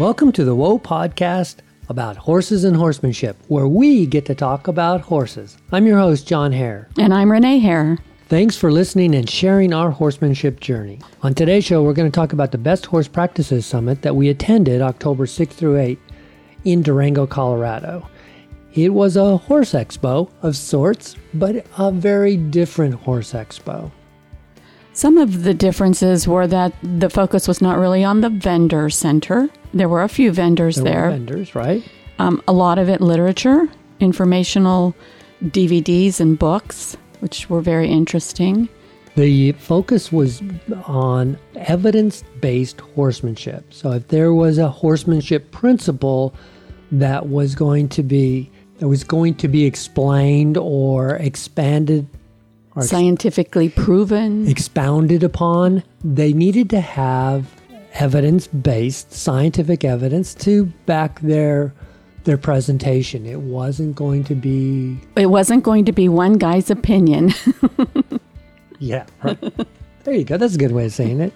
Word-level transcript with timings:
Welcome 0.00 0.32
to 0.32 0.44
the 0.44 0.56
Whoa 0.56 0.80
podcast 0.80 1.58
about 1.88 2.16
horses 2.16 2.64
and 2.64 2.74
horsemanship, 2.74 3.36
where 3.46 3.68
we 3.68 4.06
get 4.06 4.26
to 4.26 4.34
talk 4.34 4.66
about 4.66 5.02
horses. 5.02 5.56
I'm 5.70 5.86
your 5.86 6.00
host, 6.00 6.26
John 6.26 6.50
Hare. 6.50 6.88
And 6.98 7.14
I'm 7.14 7.30
Renee 7.30 7.60
Hare. 7.60 7.98
Thanks 8.26 8.56
for 8.56 8.72
listening 8.72 9.14
and 9.14 9.30
sharing 9.30 9.72
our 9.72 9.92
horsemanship 9.92 10.58
journey. 10.58 10.98
On 11.22 11.32
today's 11.32 11.64
show, 11.64 11.84
we're 11.84 11.92
going 11.92 12.10
to 12.10 12.14
talk 12.14 12.32
about 12.32 12.50
the 12.50 12.58
Best 12.58 12.86
Horse 12.86 13.06
Practices 13.06 13.66
Summit 13.66 14.02
that 14.02 14.16
we 14.16 14.30
attended 14.30 14.82
October 14.82 15.26
6th 15.26 15.52
through 15.52 15.76
8th 15.76 15.98
in 16.64 16.82
Durango, 16.82 17.24
Colorado. 17.24 18.08
It 18.74 18.88
was 18.88 19.16
a 19.16 19.36
horse 19.36 19.74
expo 19.74 20.28
of 20.42 20.56
sorts, 20.56 21.14
but 21.34 21.64
a 21.78 21.92
very 21.92 22.36
different 22.36 22.94
horse 22.94 23.32
expo. 23.32 23.92
Some 24.94 25.18
of 25.18 25.42
the 25.42 25.54
differences 25.54 26.28
were 26.28 26.46
that 26.46 26.72
the 26.82 27.10
focus 27.10 27.48
was 27.48 27.60
not 27.60 27.78
really 27.78 28.04
on 28.04 28.20
the 28.20 28.30
vendor 28.30 28.88
center. 28.90 29.48
There 29.72 29.88
were 29.88 30.04
a 30.04 30.08
few 30.08 30.30
vendors 30.30 30.76
There, 30.76 30.84
there. 30.84 31.10
vendors, 31.10 31.56
right? 31.56 31.82
Um, 32.20 32.40
a 32.46 32.52
lot 32.52 32.78
of 32.78 32.88
it 32.88 33.00
literature, 33.00 33.68
informational 33.98 34.94
DVDs 35.46 36.20
and 36.20 36.38
books, 36.38 36.96
which 37.18 37.50
were 37.50 37.60
very 37.60 37.88
interesting. 37.88 38.68
The 39.16 39.50
focus 39.52 40.12
was 40.12 40.40
on 40.86 41.38
evidence 41.56 42.22
based 42.40 42.80
horsemanship. 42.80 43.74
So, 43.74 43.90
if 43.92 44.06
there 44.08 44.32
was 44.32 44.58
a 44.58 44.68
horsemanship 44.68 45.50
principle 45.50 46.34
that 46.92 47.28
was 47.28 47.56
going 47.56 47.88
to 47.90 48.04
be 48.04 48.48
that 48.78 48.86
was 48.88 49.02
going 49.02 49.34
to 49.36 49.48
be 49.48 49.64
explained 49.64 50.56
or 50.56 51.16
expanded 51.16 52.06
Scientifically 52.82 53.68
proven. 53.68 54.48
expounded 54.48 55.22
upon, 55.22 55.82
they 56.02 56.32
needed 56.32 56.70
to 56.70 56.80
have 56.80 57.46
evidence 57.92 58.48
based 58.48 59.12
scientific 59.12 59.84
evidence 59.84 60.34
to 60.34 60.66
back 60.86 61.20
their 61.20 61.72
their 62.24 62.38
presentation. 62.38 63.26
It 63.26 63.40
wasn't 63.40 63.94
going 63.94 64.24
to 64.24 64.34
be 64.34 64.98
It 65.14 65.26
wasn't 65.26 65.62
going 65.62 65.84
to 65.84 65.92
be 65.92 66.08
one 66.08 66.38
guy's 66.38 66.70
opinion. 66.70 67.32
Yeah, 68.80 69.06
right. 69.22 69.38
there 70.04 70.14
you 70.14 70.24
go. 70.24 70.36
That's 70.36 70.56
a 70.56 70.58
good 70.58 70.72
way 70.72 70.86
of 70.86 70.92
saying 70.92 71.20
it. 71.20 71.32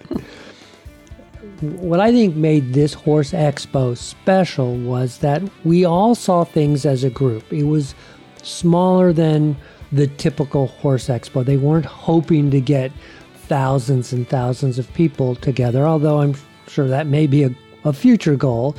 What 1.61 1.99
I 1.99 2.13
think 2.13 2.37
made 2.37 2.75
this 2.75 2.93
horse 2.93 3.33
expo 3.33 3.97
special 3.97 4.77
was 4.77 5.19
that 5.19 5.43
we 5.65 5.85
all 5.85 6.15
saw 6.15 6.45
things 6.45 6.85
as 6.85 7.05
a 7.05 7.11
group. 7.11 7.51
It 7.53 7.65
was 7.65 7.95
smaller 8.43 9.13
than 9.13 9.57
the 9.93 10.07
typical 10.07 10.69
horse 10.69 11.09
expo. 11.09 11.45
They 11.45 11.57
weren't 11.57 11.87
hoping 11.87 12.51
to 12.51 12.61
get 12.61 12.93
thousands 13.35 14.13
and 14.13 14.29
thousands 14.29 14.79
of 14.79 14.93
people 14.95 15.35
together, 15.37 15.87
although 15.87 16.21
I'm 16.21 16.35
sure 16.67 16.89
that 16.89 17.07
may 17.07 17.27
be 17.27 17.45
a, 17.45 17.51
a 17.85 17.93
future 17.93 18.37
goal. 18.37 18.77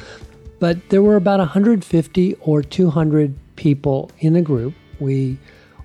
But 0.60 0.90
there 0.90 1.02
were 1.02 1.16
about 1.16 1.40
150 1.40 2.36
or 2.42 2.62
200 2.62 3.34
people 3.56 4.12
in 4.20 4.34
the 4.34 4.42
group. 4.42 4.74
We 5.00 5.38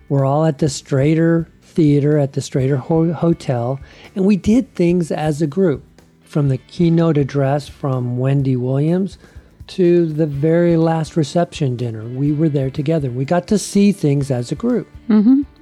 were 0.09 0.25
all 0.25 0.45
at 0.45 0.59
the 0.59 0.67
Strater 0.67 1.47
Theater 1.63 2.19
at 2.19 2.35
the 2.35 2.41
Strater 2.41 2.77
Ho- 2.77 3.13
Hotel, 3.13 3.81
and 4.15 4.25
we 4.25 4.37
did 4.37 4.75
things 4.75 5.11
as 5.11 5.41
a 5.41 5.47
group. 5.47 5.85
From 6.23 6.49
the 6.49 6.59
keynote 6.59 7.17
address 7.17 7.69
from 7.69 8.19
Wendy 8.19 8.57
Williams 8.57 9.19
to 9.67 10.07
the 10.07 10.27
very 10.27 10.77
last 10.77 11.17
reception 11.17 11.77
dinner, 11.77 12.05
we 12.05 12.33
were 12.33 12.49
there 12.49 12.71
together. 12.71 13.11
We 13.11 13.25
got 13.25 13.47
to 13.49 13.59
see 13.59 13.93
things 13.93 14.31
as 14.31 14.53
a 14.53 14.55
group. 14.55 14.89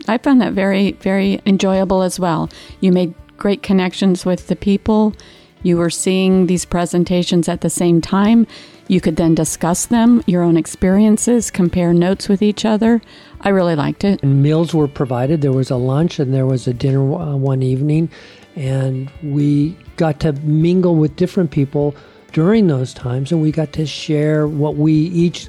I 0.08 0.18
found 0.18 0.40
that 0.40 0.52
very, 0.52 0.92
very 0.92 1.40
enjoyable 1.46 2.02
as 2.02 2.18
well. 2.18 2.50
You 2.80 2.92
made 2.92 3.14
great 3.36 3.62
connections 3.62 4.24
with 4.24 4.48
the 4.48 4.56
people. 4.56 5.14
You 5.62 5.76
were 5.76 5.90
seeing 5.90 6.46
these 6.46 6.64
presentations 6.64 7.48
at 7.48 7.60
the 7.60 7.70
same 7.70 8.00
time. 8.00 8.46
You 8.88 9.00
could 9.00 9.16
then 9.16 9.34
discuss 9.34 9.86
them, 9.86 10.22
your 10.26 10.42
own 10.42 10.56
experiences, 10.56 11.50
compare 11.50 11.94
notes 11.94 12.28
with 12.28 12.42
each 12.42 12.64
other. 12.64 13.00
I 13.40 13.50
really 13.50 13.76
liked 13.76 14.02
it. 14.02 14.22
And 14.22 14.42
meals 14.42 14.74
were 14.74 14.88
provided. 14.88 15.40
There 15.40 15.52
was 15.52 15.70
a 15.70 15.76
lunch 15.76 16.18
and 16.18 16.34
there 16.34 16.46
was 16.46 16.66
a 16.66 16.74
dinner 16.74 17.14
uh, 17.14 17.36
one 17.36 17.62
evening, 17.62 18.10
and 18.56 19.10
we 19.22 19.76
got 19.96 20.18
to 20.20 20.32
mingle 20.32 20.96
with 20.96 21.14
different 21.14 21.52
people 21.52 21.94
during 22.32 22.66
those 22.66 22.94
times, 22.94 23.32
and 23.32 23.42
we 23.42 23.52
got 23.52 23.72
to 23.74 23.86
share 23.86 24.46
what 24.46 24.76
we 24.76 24.92
each 24.92 25.48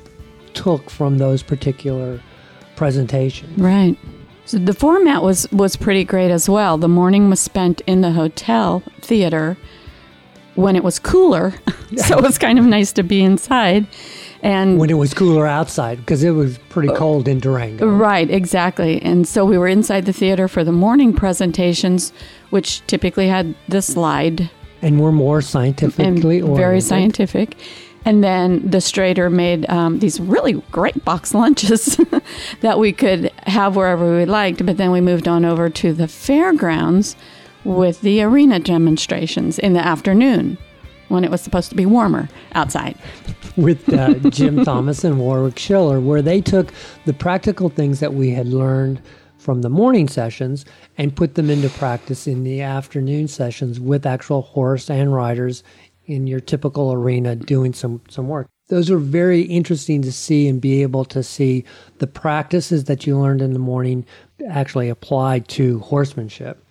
took 0.53 0.89
from 0.89 1.17
those 1.17 1.41
particular 1.43 2.21
presentations. 2.75 3.57
Right. 3.57 3.97
So 4.45 4.57
the 4.57 4.73
format 4.73 5.23
was 5.23 5.49
was 5.51 5.75
pretty 5.75 6.03
great 6.03 6.29
as 6.29 6.49
well. 6.49 6.77
The 6.77 6.89
morning 6.89 7.29
was 7.29 7.39
spent 7.39 7.81
in 7.87 8.01
the 8.01 8.11
hotel 8.11 8.83
theater 8.99 9.57
when 10.55 10.75
it 10.75 10.83
was 10.83 10.99
cooler, 10.99 11.53
so 11.95 12.17
it 12.17 12.23
was 12.23 12.37
kind 12.37 12.59
of 12.59 12.65
nice 12.65 12.91
to 12.93 13.03
be 13.03 13.23
inside. 13.23 13.87
And 14.43 14.77
When 14.77 14.89
it 14.89 14.95
was 14.95 15.13
cooler 15.13 15.47
outside, 15.47 15.99
because 15.99 16.21
it 16.21 16.31
was 16.31 16.57
pretty 16.67 16.89
uh, 16.89 16.95
cold 16.97 17.29
in 17.29 17.39
Durango. 17.39 17.87
Right, 17.87 18.29
exactly. 18.29 19.01
And 19.01 19.25
so 19.25 19.45
we 19.45 19.57
were 19.57 19.69
inside 19.69 20.05
the 20.05 20.11
theater 20.11 20.49
for 20.49 20.65
the 20.65 20.73
morning 20.73 21.13
presentations, 21.13 22.11
which 22.49 22.85
typically 22.85 23.29
had 23.29 23.55
the 23.69 23.81
slide 23.81 24.49
And 24.83 24.99
we're 24.99 25.11
more 25.11 25.37
and 25.37 25.45
scientifically 25.45 26.41
very 26.41 26.41
oriented. 26.41 26.83
scientific. 26.83 27.55
And 28.05 28.23
then 28.23 28.69
the 28.69 28.79
Strater 28.79 29.31
made 29.31 29.69
um, 29.69 29.99
these 29.99 30.19
really 30.19 30.53
great 30.71 31.03
box 31.05 31.33
lunches 31.41 31.97
that 32.61 32.77
we 32.77 32.91
could 32.91 33.31
have 33.47 33.75
wherever 33.75 34.17
we 34.17 34.25
liked. 34.25 34.65
But 34.65 34.77
then 34.77 34.91
we 34.91 35.01
moved 35.01 35.27
on 35.27 35.45
over 35.45 35.69
to 35.69 35.93
the 35.93 36.07
fairgrounds 36.07 37.15
with 37.63 38.01
the 38.01 38.21
arena 38.21 38.59
demonstrations 38.59 39.57
in 39.57 39.73
the 39.73 39.79
afternoon 39.79 40.57
when 41.07 41.23
it 41.23 41.31
was 41.31 41.41
supposed 41.41 41.69
to 41.69 41.75
be 41.75 41.85
warmer 41.85 42.27
outside. 42.53 42.97
with 43.55 43.87
uh, 43.93 44.15
Jim 44.29 44.65
Thomas 44.65 45.03
and 45.03 45.19
Warwick 45.19 45.57
Schiller, 45.59 45.99
where 46.01 46.21
they 46.21 46.41
took 46.41 46.73
the 47.05 47.13
practical 47.13 47.69
things 47.69 47.99
that 47.99 48.13
we 48.13 48.31
had 48.31 48.47
learned 48.47 49.01
from 49.43 49.61
the 49.61 49.69
morning 49.69 50.07
sessions 50.07 50.65
and 50.97 51.15
put 51.15 51.35
them 51.35 51.49
into 51.49 51.69
practice 51.69 52.27
in 52.27 52.43
the 52.43 52.61
afternoon 52.61 53.27
sessions 53.27 53.79
with 53.79 54.05
actual 54.05 54.41
horse 54.41 54.89
and 54.89 55.13
riders 55.13 55.63
in 56.05 56.27
your 56.27 56.39
typical 56.39 56.93
arena 56.93 57.35
doing 57.35 57.73
some, 57.73 58.01
some 58.09 58.29
work. 58.29 58.47
Those 58.69 58.89
are 58.89 58.97
very 58.97 59.41
interesting 59.41 60.01
to 60.03 60.11
see 60.11 60.47
and 60.47 60.61
be 60.61 60.81
able 60.81 61.03
to 61.05 61.21
see 61.21 61.65
the 61.99 62.07
practices 62.07 62.85
that 62.85 63.05
you 63.05 63.19
learned 63.19 63.41
in 63.41 63.53
the 63.53 63.59
morning 63.59 64.05
actually 64.49 64.87
applied 64.87 65.47
to 65.49 65.79
horsemanship. 65.79 66.63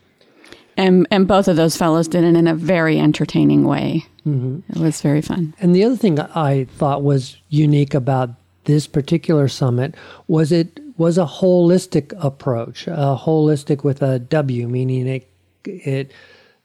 And, 0.76 1.06
and 1.10 1.28
both 1.28 1.48
of 1.48 1.56
those 1.56 1.76
fellows 1.76 2.08
did 2.08 2.24
it 2.24 2.34
in 2.34 2.46
a 2.46 2.54
very 2.54 2.98
entertaining 2.98 3.64
way. 3.64 4.06
Mm-hmm. 4.26 4.60
It 4.72 4.78
was 4.78 5.02
very 5.02 5.20
fun. 5.20 5.54
And 5.60 5.74
the 5.74 5.84
other 5.84 5.96
thing 5.96 6.18
I 6.18 6.64
thought 6.64 7.02
was 7.02 7.36
unique 7.50 7.92
about 7.92 8.30
this 8.64 8.86
particular 8.86 9.48
summit 9.48 9.94
was 10.28 10.50
it 10.52 10.80
was 10.96 11.18
a 11.18 11.24
holistic 11.24 12.12
approach, 12.22 12.86
a 12.86 13.16
holistic 13.20 13.84
with 13.84 14.02
a 14.02 14.18
W, 14.18 14.68
meaning 14.68 15.06
it 15.06 15.28
it 15.64 16.12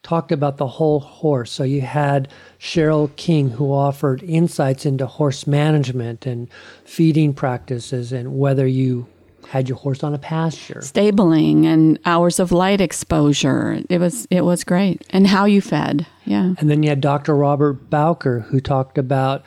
talked 0.03 0.31
about 0.31 0.57
the 0.57 0.67
whole 0.67 0.99
horse. 0.99 1.51
So 1.51 1.63
you 1.63 1.81
had 1.81 2.29
Cheryl 2.59 3.13
King 3.17 3.49
who 3.51 3.73
offered 3.73 4.23
insights 4.23 4.85
into 4.85 5.05
horse 5.05 5.45
management 5.45 6.25
and 6.25 6.49
feeding 6.85 7.33
practices 7.33 8.13
and 8.13 8.39
whether 8.39 8.65
you 8.65 9.07
had 9.49 9.69
your 9.69 9.77
horse 9.77 10.03
on 10.03 10.13
a 10.13 10.17
pasture. 10.17 10.81
Stabling 10.81 11.65
and 11.65 11.99
hours 12.05 12.39
of 12.39 12.51
light 12.51 12.81
exposure. 12.81 13.81
It 13.89 13.99
was 13.99 14.27
it 14.29 14.41
was 14.41 14.63
great. 14.63 15.05
And 15.09 15.27
how 15.27 15.45
you 15.45 15.61
fed. 15.61 16.05
Yeah. 16.25 16.53
And 16.57 16.69
then 16.69 16.83
you 16.83 16.89
had 16.89 17.01
Dr. 17.01 17.35
Robert 17.35 17.89
Bowker 17.89 18.41
who 18.41 18.59
talked 18.59 18.97
about 18.97 19.43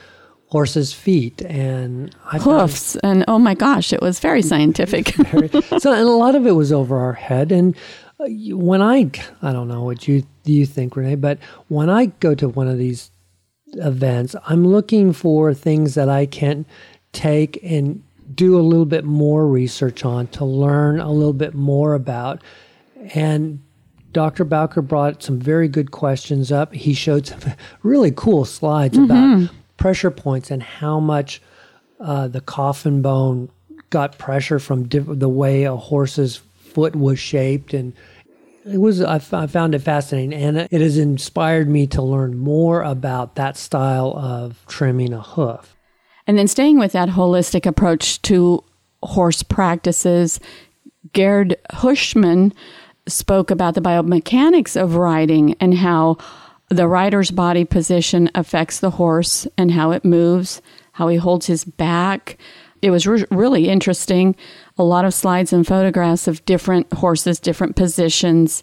horses' 0.51 0.93
feet 0.93 1.43
and 1.43 2.15
I 2.33 2.39
Hoofs 2.39 2.97
and 2.97 3.25
oh 3.29 3.39
my 3.39 3.55
gosh, 3.55 3.93
it 3.93 4.03
was 4.03 4.19
very 4.19 4.43
scientific. 4.43 5.09
so 5.79 5.93
and 5.93 6.03
a 6.03 6.05
lot 6.09 6.35
of 6.35 6.47
it 6.47 6.53
was 6.53 6.73
over 6.73 6.99
our 6.99 7.13
head 7.13 7.53
and 7.53 7.77
uh, 8.19 8.27
when 8.51 8.83
i 8.83 9.11
i 9.41 9.53
don't 9.53 9.69
know 9.69 9.83
what 9.83 10.07
you 10.07 10.23
do 10.45 10.53
you 10.53 10.67
think 10.67 10.95
renee 10.95 11.15
but 11.15 11.39
when 11.69 11.89
i 11.89 12.07
go 12.07 12.35
to 12.35 12.49
one 12.49 12.69
of 12.69 12.77
these 12.77 13.11
events 13.75 14.37
i'm 14.47 14.67
looking 14.67 15.13
for 15.13 15.55
things 15.55 15.95
that 15.95 16.09
i 16.09 16.27
can 16.27 16.67
take 17.13 17.59
and 17.63 18.03
do 18.35 18.59
a 18.59 18.61
little 18.61 18.85
bit 18.85 19.05
more 19.05 19.47
research 19.47 20.05
on 20.05 20.27
to 20.27 20.45
learn 20.45 21.01
a 21.01 21.11
little 21.11 21.33
bit 21.33 21.55
more 21.55 21.95
about 21.95 22.43
and 23.15 23.63
Dr. 24.13 24.45
Bowker 24.45 24.83
brought 24.83 25.23
some 25.23 25.39
very 25.39 25.69
good 25.69 25.93
questions 25.93 26.51
up. 26.51 26.75
He 26.75 26.95
showed 26.95 27.29
some 27.29 27.39
really 27.85 28.11
cool 28.11 28.45
slides 28.45 28.99
about 28.99 29.49
pressure 29.81 30.11
points 30.11 30.51
and 30.51 30.63
how 30.63 31.01
much 31.01 31.43
uh, 31.99 32.29
the 32.29 32.41
coffin 32.41 33.03
bone 33.03 33.51
got 33.91 34.19
pressure 34.19 34.61
from 34.61 34.87
diff- 34.87 35.07
the 35.09 35.29
way 35.29 35.65
a 35.65 35.75
horse's 35.75 36.37
foot 36.37 36.95
was 36.95 37.19
shaped. 37.19 37.75
And 37.75 37.93
it 38.65 38.79
was 38.79 39.01
I, 39.01 39.17
f- 39.17 39.35
I 39.35 39.49
found 39.49 39.75
it 39.75 39.81
fascinating. 39.81 40.33
And 40.33 40.59
it 40.59 40.81
has 40.81 40.97
inspired 40.97 41.69
me 41.69 41.89
to 41.89 42.03
learn 42.03 42.39
more 42.39 42.83
about 42.83 43.35
that 43.35 43.57
style 43.57 44.17
of 44.17 44.65
trimming 44.69 45.13
a 45.13 45.23
hoof. 45.23 45.77
And 46.27 46.39
then 46.39 46.47
staying 46.47 46.79
with 46.79 46.93
that 46.93 47.09
holistic 47.09 47.67
approach 47.67 48.23
to 48.23 48.63
horse 49.03 49.43
practices, 49.43 50.39
Gerd 51.13 51.57
Heuschmann 51.73 52.53
spoke 53.09 53.51
about 53.51 53.75
the 53.75 53.81
biomechanics 53.81 54.81
of 54.81 54.95
riding 54.95 55.55
and 55.59 55.75
how 55.75 56.19
the 56.71 56.89
rider's 56.89 57.31
body 57.31 57.65
position 57.65 58.31
affects 58.35 58.79
the 58.81 58.93
horse 58.93 59.47
and 59.59 59.73
how 59.73 59.91
it 59.91 60.05
moves, 60.05 60.63
how 60.93 61.09
he 61.09 61.17
holds 61.17 61.47
his 61.47 61.65
back. 61.65 62.39
It 62.81 62.91
was 62.91 63.07
re- 63.07 63.27
really 63.31 63.69
interesting. 63.69 64.37
A 64.79 64.85
lot 64.85 65.05
of 65.05 65.13
slides 65.13 65.53
and 65.53 65.67
photographs 65.67 66.29
of 66.29 66.45
different 66.47 66.91
horses, 66.93 67.41
different 67.41 67.77
positions. 67.77 68.63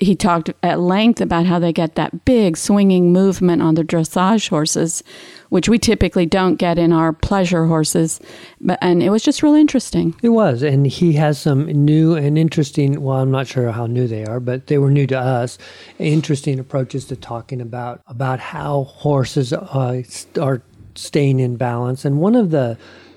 He 0.00 0.16
talked 0.16 0.50
at 0.62 0.80
length 0.80 1.20
about 1.20 1.46
how 1.46 1.58
they 1.58 1.72
get 1.72 1.94
that 1.94 2.24
big 2.24 2.56
swinging 2.56 3.12
movement 3.12 3.62
on 3.62 3.74
the 3.74 3.84
dressage 3.84 4.48
horses, 4.48 5.02
which 5.50 5.68
we 5.68 5.78
typically 5.78 6.26
don't 6.26 6.56
get 6.56 6.78
in 6.78 6.92
our 6.92 7.12
pleasure 7.12 7.66
horses. 7.66 8.20
But, 8.60 8.78
and 8.82 9.02
it 9.02 9.10
was 9.10 9.22
just 9.22 9.42
really 9.42 9.60
interesting. 9.60 10.14
It 10.22 10.30
was. 10.30 10.62
And 10.62 10.86
he 10.86 11.12
has 11.14 11.38
some 11.38 11.66
new 11.66 12.14
and 12.14 12.36
interesting, 12.36 13.00
well, 13.02 13.18
I'm 13.18 13.30
not 13.30 13.46
sure 13.46 13.70
how 13.70 13.86
new 13.86 14.08
they 14.08 14.24
are, 14.24 14.40
but 14.40 14.66
they 14.66 14.78
were 14.78 14.90
new 14.90 15.06
to 15.06 15.18
us, 15.18 15.58
interesting 15.98 16.58
approaches 16.58 17.04
to 17.06 17.16
talking 17.16 17.60
about, 17.60 18.00
about 18.06 18.40
how 18.40 18.84
horses 18.84 19.52
uh, 19.52 20.02
are 20.40 20.62
staying 20.96 21.40
in 21.40 21.56
balance. 21.56 22.04
And 22.04 22.18
one 22.18 22.34
of 22.34 22.50
the 22.50 22.76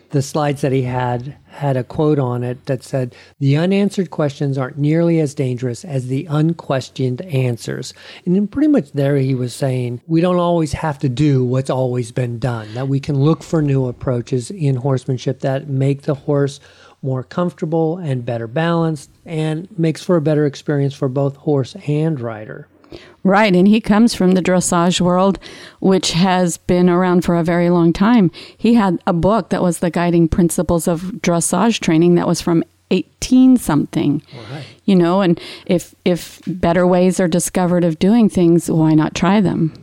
the 0.09 0.21
slides 0.21 0.61
that 0.61 0.71
he 0.71 0.83
had 0.83 1.35
had 1.49 1.75
a 1.75 1.83
quote 1.83 2.19
on 2.19 2.43
it 2.43 2.65
that 2.65 2.83
said, 2.83 3.15
The 3.39 3.57
unanswered 3.57 4.11
questions 4.11 4.57
aren't 4.57 4.77
nearly 4.77 5.19
as 5.19 5.33
dangerous 5.33 5.83
as 5.83 6.07
the 6.07 6.25
unquestioned 6.29 7.21
answers. 7.21 7.93
And 8.25 8.35
then 8.35 8.47
pretty 8.47 8.67
much 8.67 8.91
there 8.91 9.17
he 9.17 9.35
was 9.35 9.53
saying, 9.53 10.01
we 10.07 10.21
don't 10.21 10.37
always 10.37 10.73
have 10.73 10.99
to 10.99 11.09
do 11.09 11.43
what's 11.43 11.69
always 11.69 12.11
been 12.11 12.39
done, 12.39 12.73
that 12.73 12.87
we 12.87 12.99
can 12.99 13.19
look 13.19 13.43
for 13.43 13.61
new 13.61 13.87
approaches 13.87 14.51
in 14.51 14.75
horsemanship 14.75 15.39
that 15.41 15.67
make 15.67 16.03
the 16.03 16.15
horse 16.15 16.59
more 17.01 17.23
comfortable 17.23 17.97
and 17.97 18.25
better 18.25 18.47
balanced 18.47 19.09
and 19.25 19.67
makes 19.77 20.03
for 20.03 20.15
a 20.15 20.21
better 20.21 20.45
experience 20.45 20.93
for 20.93 21.07
both 21.07 21.35
horse 21.37 21.75
and 21.87 22.19
rider. 22.19 22.67
Right, 23.23 23.53
and 23.53 23.67
he 23.67 23.81
comes 23.81 24.13
from 24.13 24.31
the 24.31 24.41
dressage 24.41 25.01
world, 25.01 25.37
which 25.79 26.11
has 26.11 26.57
been 26.57 26.89
around 26.89 27.25
for 27.25 27.35
a 27.35 27.43
very 27.43 27.69
long 27.69 27.91
time. 27.91 28.31
He 28.57 28.75
had 28.75 29.01
a 29.05 29.13
book 29.13 29.49
that 29.49 29.61
was 29.61 29.79
the 29.79 29.89
guiding 29.89 30.27
principles 30.29 30.87
of 30.87 31.01
dressage 31.21 31.79
training 31.79 32.15
that 32.15 32.27
was 32.27 32.39
from 32.39 32.63
18 32.91 33.57
something. 33.57 34.21
Right. 34.51 34.65
You 34.85 34.95
know, 34.95 35.21
and 35.21 35.39
if 35.65 35.93
if 36.05 36.41
better 36.47 36.87
ways 36.87 37.19
are 37.19 37.27
discovered 37.27 37.83
of 37.83 37.99
doing 37.99 38.29
things, 38.29 38.71
why 38.71 38.93
not 38.93 39.13
try 39.13 39.41
them? 39.41 39.73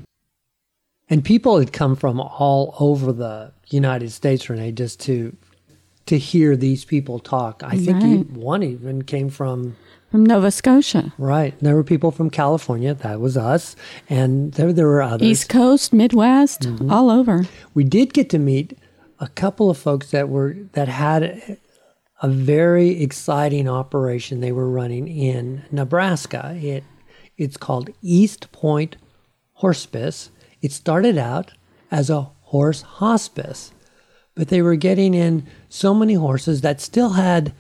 And 1.11 1.23
people 1.23 1.59
had 1.59 1.73
come 1.73 1.97
from 1.97 2.19
all 2.19 2.75
over 2.81 3.12
the 3.12 3.53
United 3.69 4.11
States, 4.11 4.49
Renee, 4.49 4.73
just 4.73 5.00
to 5.00 5.37
to 6.07 6.19
hear 6.19 6.57
these 6.57 6.85
people 6.85 7.19
talk. 7.19 7.62
I 7.65 7.77
think 7.77 8.03
right. 8.03 8.31
one 8.31 8.62
even 8.62 9.03
came 9.03 9.31
from 9.31 9.77
from 10.14 10.25
Nova 10.25 10.52
Scotia. 10.52 11.12
Right. 11.19 11.58
There 11.58 11.75
were 11.75 11.82
people 11.82 12.12
from 12.12 12.31
California. 12.31 12.94
That 12.94 13.20
was 13.20 13.37
us. 13.37 13.75
And 14.08 14.52
there, 14.52 14.72
there 14.72 14.87
were 14.87 15.02
others. 15.02 15.26
East 15.26 15.49
Coast, 15.49 15.93
Midwest, 15.93 16.61
mm-hmm. 16.61 16.88
all 16.88 17.11
over. 17.11 17.46
We 17.75 17.82
did 17.82 18.14
get 18.14 18.31
to 18.31 18.38
meet 18.38 18.78
a 19.19 19.26
couple 19.26 19.70
of 19.70 19.76
folks 19.76 20.12
that 20.12 20.28
were 20.28 20.55
that 20.75 20.87
had 20.87 21.58
a 22.22 22.28
very 22.28 23.02
exciting 23.02 23.69
operation 23.69 24.38
they 24.38 24.52
were 24.52 24.70
running 24.70 25.08
in 25.08 25.64
Nebraska. 25.72 26.56
It 26.62 26.84
it's 27.37 27.56
called 27.56 27.90
East 28.00 28.52
Point 28.52 28.96
Hospice. 29.55 30.31
It 30.62 30.70
started 30.70 31.19
out 31.19 31.55
as 31.90 32.08
a 32.08 32.31
horse 32.43 32.82
hospice, 32.82 33.72
but 34.37 34.46
they 34.46 34.62
were 34.62 34.76
getting 34.76 35.12
in 35.12 35.44
so 35.69 35.93
many 35.93 36.14
horses 36.14 36.61
that 36.61 36.81
still 36.81 37.14
had 37.14 37.52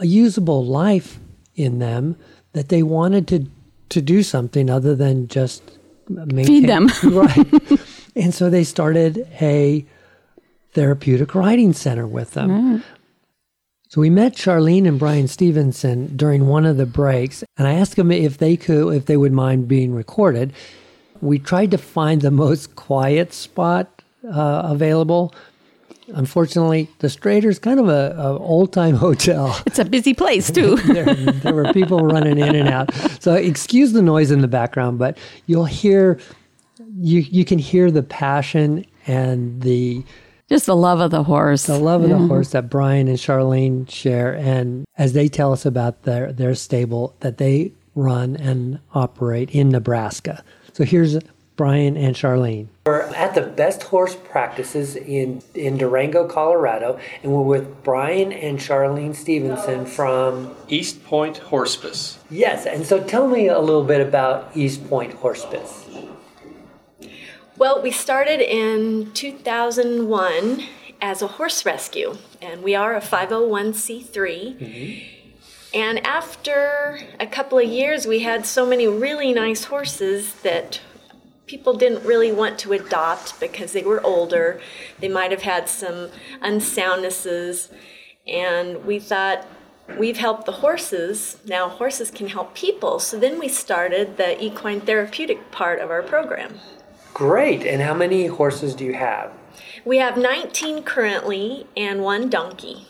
a 0.00 0.06
usable 0.06 0.66
life 0.66 1.20
in 1.62 1.78
them 1.78 2.16
that 2.52 2.68
they 2.68 2.82
wanted 2.82 3.28
to 3.28 3.46
to 3.90 4.00
do 4.00 4.22
something 4.22 4.70
other 4.70 4.94
than 4.94 5.28
just 5.28 5.62
maintain, 6.08 6.46
feed 6.46 6.68
them. 6.68 6.88
right. 7.04 7.80
And 8.16 8.32
so 8.34 8.48
they 8.48 8.64
started 8.64 9.28
a 9.40 9.84
therapeutic 10.72 11.34
riding 11.34 11.72
center 11.72 12.06
with 12.06 12.32
them. 12.32 12.50
Mm. 12.50 12.82
So 13.88 14.00
we 14.00 14.08
met 14.08 14.36
Charlene 14.36 14.86
and 14.86 15.00
Brian 15.00 15.26
Stevenson 15.26 16.16
during 16.16 16.46
one 16.46 16.64
of 16.64 16.76
the 16.76 16.86
breaks, 16.86 17.42
and 17.56 17.66
I 17.66 17.74
asked 17.74 17.96
them 17.96 18.12
if 18.12 18.38
they 18.38 18.56
could, 18.56 18.94
if 18.94 19.06
they 19.06 19.16
would 19.16 19.32
mind 19.32 19.66
being 19.66 19.92
recorded. 19.92 20.52
We 21.20 21.40
tried 21.40 21.72
to 21.72 21.78
find 21.78 22.22
the 22.22 22.30
most 22.30 22.76
quiet 22.76 23.32
spot 23.32 24.02
uh, 24.24 24.62
available, 24.64 25.34
Unfortunately, 26.14 26.88
the 26.98 27.08
Strater's 27.08 27.58
kind 27.58 27.80
of 27.80 27.88
a, 27.88 28.14
a 28.16 28.38
old 28.38 28.72
time 28.72 28.94
hotel. 29.06 29.56
It's 29.66 29.78
a 29.78 29.84
busy 29.84 30.14
place 30.14 30.50
too. 30.52 30.76
there, 30.76 31.14
there 31.14 31.54
were 31.54 31.72
people 31.72 32.06
running 32.06 32.38
in 32.38 32.54
and 32.54 32.68
out. 32.68 32.92
So 33.20 33.34
excuse 33.34 33.92
the 33.92 34.02
noise 34.02 34.30
in 34.30 34.40
the 34.40 34.48
background, 34.48 34.98
but 34.98 35.18
you'll 35.46 35.64
hear 35.64 36.18
you 36.98 37.20
you 37.20 37.44
can 37.44 37.58
hear 37.58 37.90
the 37.90 38.02
passion 38.02 38.84
and 39.06 39.62
the 39.62 40.04
just 40.48 40.66
the 40.66 40.76
love 40.76 41.00
of 41.00 41.12
the 41.12 41.22
horse. 41.22 41.66
The 41.66 41.78
love 41.78 42.02
of 42.02 42.10
yeah. 42.10 42.18
the 42.18 42.26
horse 42.26 42.50
that 42.50 42.68
Brian 42.68 43.06
and 43.06 43.18
Charlene 43.18 43.88
share 43.88 44.34
and 44.34 44.84
as 44.98 45.12
they 45.12 45.28
tell 45.28 45.52
us 45.52 45.64
about 45.64 46.02
their 46.02 46.32
their 46.32 46.54
stable 46.54 47.14
that 47.20 47.38
they 47.38 47.72
run 47.94 48.36
and 48.36 48.80
operate 48.94 49.50
in 49.50 49.68
Nebraska. 49.68 50.42
So 50.72 50.84
here's 50.84 51.18
Brian 51.60 51.94
and 51.94 52.16
Charlene. 52.16 52.68
We're 52.86 53.02
at 53.02 53.34
the 53.34 53.42
best 53.42 53.82
horse 53.82 54.16
practices 54.16 54.96
in, 54.96 55.42
in 55.54 55.76
Durango, 55.76 56.26
Colorado, 56.26 56.98
and 57.22 57.32
we're 57.32 57.42
with 57.42 57.84
Brian 57.84 58.32
and 58.32 58.58
Charlene 58.58 59.14
Stevenson 59.14 59.84
from 59.84 60.56
East 60.68 61.04
Point 61.04 61.36
Hospice. 61.36 62.18
Yes, 62.30 62.64
and 62.64 62.86
so 62.86 63.04
tell 63.04 63.28
me 63.28 63.48
a 63.48 63.58
little 63.58 63.84
bit 63.84 64.00
about 64.00 64.56
East 64.56 64.88
Point 64.88 65.12
Hospice. 65.16 65.84
Well, 67.58 67.82
we 67.82 67.90
started 67.90 68.40
in 68.40 69.12
2001 69.12 70.64
as 71.02 71.20
a 71.20 71.26
horse 71.26 71.66
rescue, 71.66 72.16
and 72.40 72.62
we 72.62 72.74
are 72.74 72.96
a 72.96 73.02
501c3. 73.02 74.08
Mm-hmm. 74.08 75.16
And 75.74 76.06
after 76.06 77.00
a 77.20 77.26
couple 77.26 77.58
of 77.58 77.68
years, 77.68 78.06
we 78.06 78.20
had 78.20 78.46
so 78.46 78.64
many 78.64 78.88
really 78.88 79.34
nice 79.34 79.64
horses 79.64 80.32
that 80.36 80.80
people 81.50 81.74
didn't 81.74 82.06
really 82.06 82.30
want 82.30 82.56
to 82.60 82.72
adopt 82.72 83.40
because 83.40 83.72
they 83.72 83.82
were 83.82 84.00
older. 84.06 84.60
They 85.00 85.08
might 85.08 85.32
have 85.32 85.42
had 85.42 85.68
some 85.68 86.08
unsoundnesses. 86.40 87.72
And 88.28 88.84
we 88.84 89.00
thought, 89.00 89.48
we've 89.98 90.18
helped 90.18 90.46
the 90.46 90.52
horses. 90.52 91.38
Now 91.44 91.68
horses 91.68 92.12
can 92.12 92.28
help 92.28 92.54
people. 92.54 93.00
So 93.00 93.18
then 93.18 93.40
we 93.40 93.48
started 93.48 94.16
the 94.16 94.40
equine 94.40 94.80
therapeutic 94.80 95.50
part 95.50 95.80
of 95.80 95.90
our 95.90 96.04
program. 96.04 96.60
Great. 97.12 97.66
And 97.66 97.82
how 97.82 97.94
many 97.94 98.26
horses 98.26 98.72
do 98.76 98.84
you 98.84 98.94
have? 98.94 99.32
We 99.84 99.96
have 99.96 100.16
19 100.16 100.84
currently 100.84 101.66
and 101.76 102.00
one 102.00 102.30
donkey. 102.30 102.86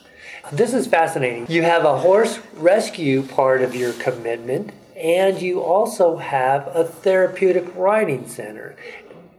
This 0.53 0.75
is 0.75 0.87
fascinating. 0.87 1.47
You 1.49 1.63
have 1.63 1.87
a 1.87 1.97
horse 1.97 2.41
rescue 2.55 3.23
part 3.23 3.63
of 3.63 3.75
your 3.75 3.95
commitment 3.95 4.73
and 5.01 5.41
you 5.41 5.63
also 5.63 6.19
have 6.19 6.69
a 6.75 6.85
therapeutic 6.85 7.75
riding 7.75 8.29
center. 8.29 8.77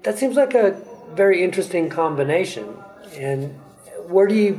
That 0.03 0.18
seems 0.18 0.36
like 0.36 0.56
a 0.56 0.82
very 1.13 1.44
interesting 1.44 1.88
combination. 1.88 2.75
And 3.15 3.60
where 4.08 4.27
do 4.27 4.36
you 4.36 4.56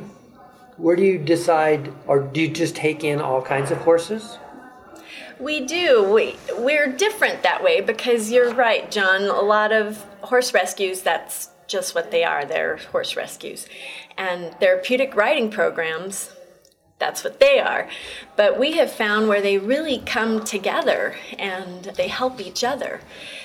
where 0.77 0.97
do 0.97 1.03
you 1.03 1.19
decide 1.19 1.93
or 2.07 2.21
do 2.21 2.41
you 2.41 2.49
just 2.49 2.77
take 2.77 3.05
in 3.05 3.21
all 3.21 3.43
kinds 3.43 3.71
of 3.71 3.79
horses? 3.79 4.39
We 5.41 5.61
do. 5.67 6.05
We 6.05 6.37
we're 6.59 6.93
different 6.93 7.43
that 7.43 7.65
way 7.65 7.81
because 7.81 8.31
you're 8.31 8.55
right, 8.55 8.89
John. 8.91 9.23
A 9.23 9.41
lot 9.41 9.73
of 9.73 10.05
horse 10.23 10.55
rescues 10.55 11.03
that's 11.03 11.49
just 11.67 11.95
what 11.97 12.13
they 12.13 12.23
are. 12.23 12.45
They're 12.45 12.77
horse 12.77 13.17
rescues. 13.17 13.67
And 14.17 14.55
therapeutic 14.61 15.17
riding 15.17 15.51
programs 15.51 16.32
that's 17.03 17.25
what 17.25 17.41
they 17.41 17.59
are. 17.59 17.89
But 18.37 18.61
we 18.63 18.73
have 18.81 18.93
found 18.93 19.29
where 19.29 19.43
they 19.43 19.59
really 19.59 19.99
come 19.99 20.45
together 20.45 21.17
and 21.37 21.85
they 22.01 22.07
help 22.07 22.41
each 22.41 22.63
other. 22.63 23.01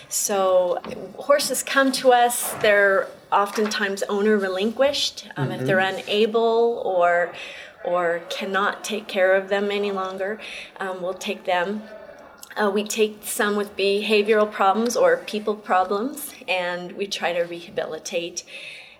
So 0.09 0.79
horses 1.17 1.63
come 1.63 1.91
to 1.93 2.13
us, 2.13 2.53
they're 2.61 3.07
oftentimes 3.31 4.03
owner 4.03 4.37
relinquished 4.37 5.27
um, 5.35 5.49
mm-hmm. 5.49 5.59
if 5.59 5.65
they're 5.65 5.77
mm-hmm. 5.77 6.07
unable 6.07 6.83
or 6.85 7.33
or 7.83 8.21
cannot 8.29 8.83
take 8.83 9.07
care 9.07 9.33
of 9.33 9.49
them 9.49 9.71
any 9.71 9.91
longer. 9.91 10.39
Um, 10.79 11.01
we'll 11.01 11.21
take 11.31 11.45
them. 11.45 11.83
Uh, 12.55 12.69
we 12.69 12.83
take 12.83 13.19
some 13.23 13.55
with 13.55 13.77
behavioral 13.77 14.51
problems 14.51 14.97
or 14.97 15.17
people 15.17 15.55
problems, 15.55 16.33
and 16.47 16.91
we 16.93 17.07
try 17.07 17.31
to 17.33 17.43
rehabilitate 17.43 18.43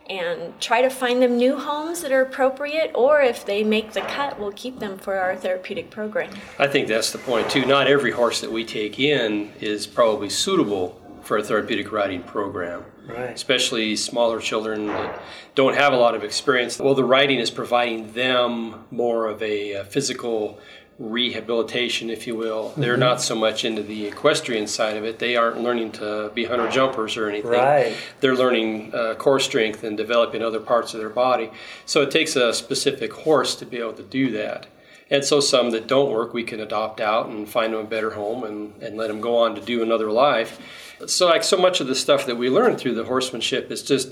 and 0.10 0.60
try 0.60 0.82
to 0.82 0.90
find 0.90 1.22
them 1.22 1.38
new 1.38 1.58
homes 1.58 2.02
that 2.02 2.12
are 2.12 2.22
appropriate, 2.22 2.92
or 2.96 3.22
if 3.22 3.46
they 3.46 3.64
make 3.64 3.94
the 3.94 4.02
cut, 4.02 4.40
we'll 4.40 4.52
keep 4.52 4.80
them 4.80 4.98
for 4.98 5.16
our 5.16 5.36
therapeutic 5.36 5.90
program. 5.90 6.34
I 6.60 6.68
think 6.68 6.88
that's 6.88 7.12
the 7.12 7.18
point, 7.18 7.50
too. 7.50 7.66
Not 7.66 7.88
every 7.88 8.12
horse 8.12 8.42
that 8.42 8.52
we 8.52 8.64
take 8.64 9.00
in 9.00 9.52
is 9.60 9.88
probably 9.88 10.30
suitable 10.30 11.02
for 11.22 11.38
a 11.38 11.44
therapeutic 11.44 11.92
riding 11.92 12.24
program. 12.24 12.86
Right. 13.06 13.30
Especially 13.30 13.96
smaller 13.96 14.42
children 14.42 14.88
that 14.88 15.22
don't 15.56 15.76
have 15.76 15.94
a 15.94 15.98
lot 15.98 16.14
of 16.14 16.26
experience. 16.26 16.78
Well, 16.78 16.94
the 16.94 17.06
riding 17.06 17.40
is 17.40 17.50
providing 17.50 18.12
them 18.12 18.86
more 18.92 19.28
of 19.28 19.42
a, 19.42 19.74
a 19.74 19.86
physical 19.86 20.60
rehabilitation, 21.00 22.10
if 22.10 22.26
you 22.26 22.36
will. 22.36 22.70
Mm-hmm. 22.70 22.82
They're 22.82 22.98
not 22.98 23.22
so 23.22 23.36
much 23.36 23.64
into 23.64 23.84
the 23.84 24.08
equestrian 24.08 24.68
side 24.68 24.98
of 24.98 25.04
it. 25.04 25.20
They 25.20 25.36
aren't 25.36 25.62
learning 25.62 25.92
to 25.94 26.32
be 26.34 26.46
hunter 26.46 26.70
jumpers 26.70 27.18
or 27.18 27.30
anything. 27.30 27.52
Right. 27.52 27.96
They're 28.20 28.36
learning 28.36 28.94
uh, 28.96 29.16
core 29.16 29.40
strength 29.40 29.84
and 29.84 29.96
developing 29.96 30.42
other 30.42 30.60
parts 30.60 30.94
of 30.94 31.00
their 31.00 31.10
body. 31.10 31.52
So 31.86 32.02
it 32.02 32.12
takes 32.12 32.36
a 32.36 32.54
specific 32.54 33.14
horse 33.14 33.56
to 33.58 33.66
be 33.66 33.78
able 33.78 33.94
to 33.94 34.04
do 34.04 34.32
that. 34.32 34.68
And 35.10 35.24
so 35.24 35.40
some 35.40 35.70
that 35.72 35.88
don't 35.88 36.12
work, 36.12 36.34
we 36.34 36.44
can 36.44 36.60
adopt 36.60 37.00
out 37.00 37.28
and 37.28 37.48
find 37.48 37.74
them 37.74 37.82
a 37.82 37.86
better 37.86 38.12
home 38.12 38.44
and, 38.44 38.74
and 38.82 38.98
let 38.98 39.08
them 39.08 39.22
go 39.22 39.38
on 39.38 39.56
to 39.56 39.62
do 39.62 39.82
another 39.82 40.12
life. 40.12 40.60
So 41.06 41.28
like 41.28 41.44
so 41.44 41.58
much 41.58 41.80
of 41.80 41.88
the 41.88 41.96
stuff 41.96 42.26
that 42.26 42.36
we 42.36 42.50
learn 42.50 42.76
through 42.76 42.96
the 42.96 43.06
horsemanship 43.06 43.72
is 43.72 43.84
just 43.84 44.12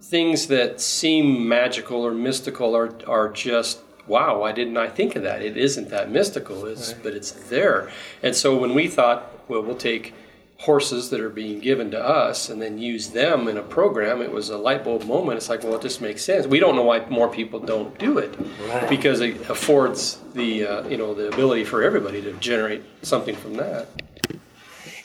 things 0.00 0.46
that 0.46 0.80
seem 0.80 1.46
magical 1.46 2.06
or 2.06 2.12
mystical 2.12 2.74
are, 2.74 2.92
are 3.06 3.28
just 3.28 3.80
wow, 4.06 4.40
why 4.40 4.52
didn't 4.52 4.76
I 4.76 4.88
think 4.88 5.16
of 5.16 5.22
that? 5.22 5.42
It 5.42 5.56
isn't 5.56 5.88
that 5.90 6.10
mystical, 6.10 6.66
it's, 6.66 6.92
right. 6.92 7.02
but 7.02 7.14
it's 7.14 7.30
there. 7.30 7.90
And 8.22 8.34
so 8.34 8.56
when 8.56 8.74
we 8.74 8.88
thought, 8.88 9.32
well, 9.48 9.62
we'll 9.62 9.76
take 9.76 10.14
horses 10.60 11.08
that 11.08 11.20
are 11.20 11.30
being 11.30 11.58
given 11.58 11.90
to 11.90 11.98
us 11.98 12.50
and 12.50 12.60
then 12.60 12.76
use 12.76 13.10
them 13.10 13.48
in 13.48 13.56
a 13.56 13.62
program, 13.62 14.20
it 14.20 14.30
was 14.30 14.50
a 14.50 14.58
light 14.58 14.84
bulb 14.84 15.04
moment. 15.06 15.38
It's 15.38 15.48
like, 15.48 15.62
well, 15.62 15.74
it 15.76 15.82
just 15.82 16.02
makes 16.02 16.22
sense. 16.22 16.46
We 16.46 16.60
don't 16.60 16.76
know 16.76 16.82
why 16.82 17.04
more 17.08 17.28
people 17.28 17.60
don't 17.60 17.98
do 17.98 18.18
it 18.18 18.34
right. 18.68 18.88
because 18.88 19.20
it 19.20 19.48
affords 19.48 20.18
the 20.34 20.66
uh, 20.66 20.88
you 20.88 20.98
know 20.98 21.14
the 21.14 21.28
ability 21.28 21.64
for 21.64 21.82
everybody 21.82 22.20
to 22.22 22.32
generate 22.34 22.82
something 23.02 23.34
from 23.34 23.54
that. 23.54 23.88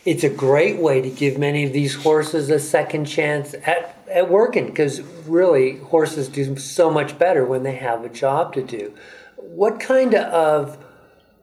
It's 0.03 0.23
a 0.23 0.29
great 0.29 0.77
way 0.77 1.01
to 1.01 1.09
give 1.09 1.39
many 1.39 1.63
of 1.63 1.73
these 1.73 1.95
horses 1.95 2.49
a 2.49 2.59
second 2.59 3.05
chance 3.05 3.55
at 3.65 3.94
at 4.09 4.29
working 4.29 4.67
because 4.67 5.01
really 5.27 5.77
horses 5.77 6.27
do 6.27 6.57
so 6.57 6.89
much 6.91 7.17
better 7.17 7.45
when 7.45 7.63
they 7.63 7.75
have 7.75 8.03
a 8.03 8.09
job 8.09 8.53
to 8.53 8.63
do. 8.63 8.93
What 9.37 9.79
kind 9.79 10.15
of 10.15 10.77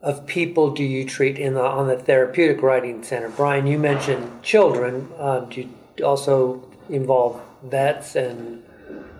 of 0.02 0.26
people 0.26 0.70
do 0.70 0.82
you 0.82 1.04
treat 1.04 1.38
in 1.38 1.54
the, 1.54 1.62
on 1.62 1.86
the 1.86 1.96
therapeutic 1.96 2.60
riding 2.60 3.04
center? 3.04 3.28
Brian, 3.28 3.66
you 3.68 3.78
mentioned 3.78 4.42
children. 4.42 5.08
Um, 5.16 5.48
do 5.48 5.60
you 5.60 6.04
also 6.04 6.68
involve 6.88 7.40
vets 7.62 8.16
and 8.16 8.64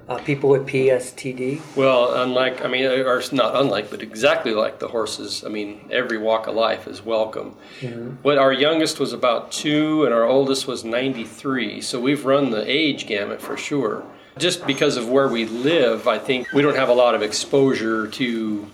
uh, 0.08 0.18
people 0.18 0.50
with 0.50 0.66
PSTD? 0.66 1.60
Well, 1.76 2.14
unlike, 2.22 2.64
I 2.64 2.68
mean, 2.68 2.84
or 2.84 3.22
not 3.32 3.56
unlike, 3.56 3.90
but 3.90 4.02
exactly 4.02 4.52
like 4.52 4.78
the 4.78 4.88
horses. 4.88 5.44
I 5.44 5.48
mean, 5.48 5.88
every 5.90 6.18
walk 6.18 6.46
of 6.46 6.54
life 6.54 6.86
is 6.86 7.04
welcome. 7.04 7.56
Mm-hmm. 7.80 8.16
But 8.22 8.38
our 8.38 8.52
youngest 8.52 8.98
was 8.98 9.12
about 9.12 9.52
two, 9.52 10.04
and 10.04 10.12
our 10.12 10.24
oldest 10.24 10.66
was 10.66 10.84
93. 10.84 11.80
So 11.80 12.00
we've 12.00 12.24
run 12.24 12.50
the 12.50 12.68
age 12.70 13.06
gamut 13.06 13.40
for 13.40 13.56
sure. 13.56 14.04
Just 14.38 14.66
because 14.66 14.96
of 14.96 15.08
where 15.08 15.28
we 15.28 15.44
live, 15.44 16.08
I 16.08 16.18
think 16.18 16.52
we 16.52 16.62
don't 16.62 16.76
have 16.76 16.88
a 16.88 16.94
lot 16.94 17.14
of 17.14 17.22
exposure 17.22 18.08
to, 18.08 18.66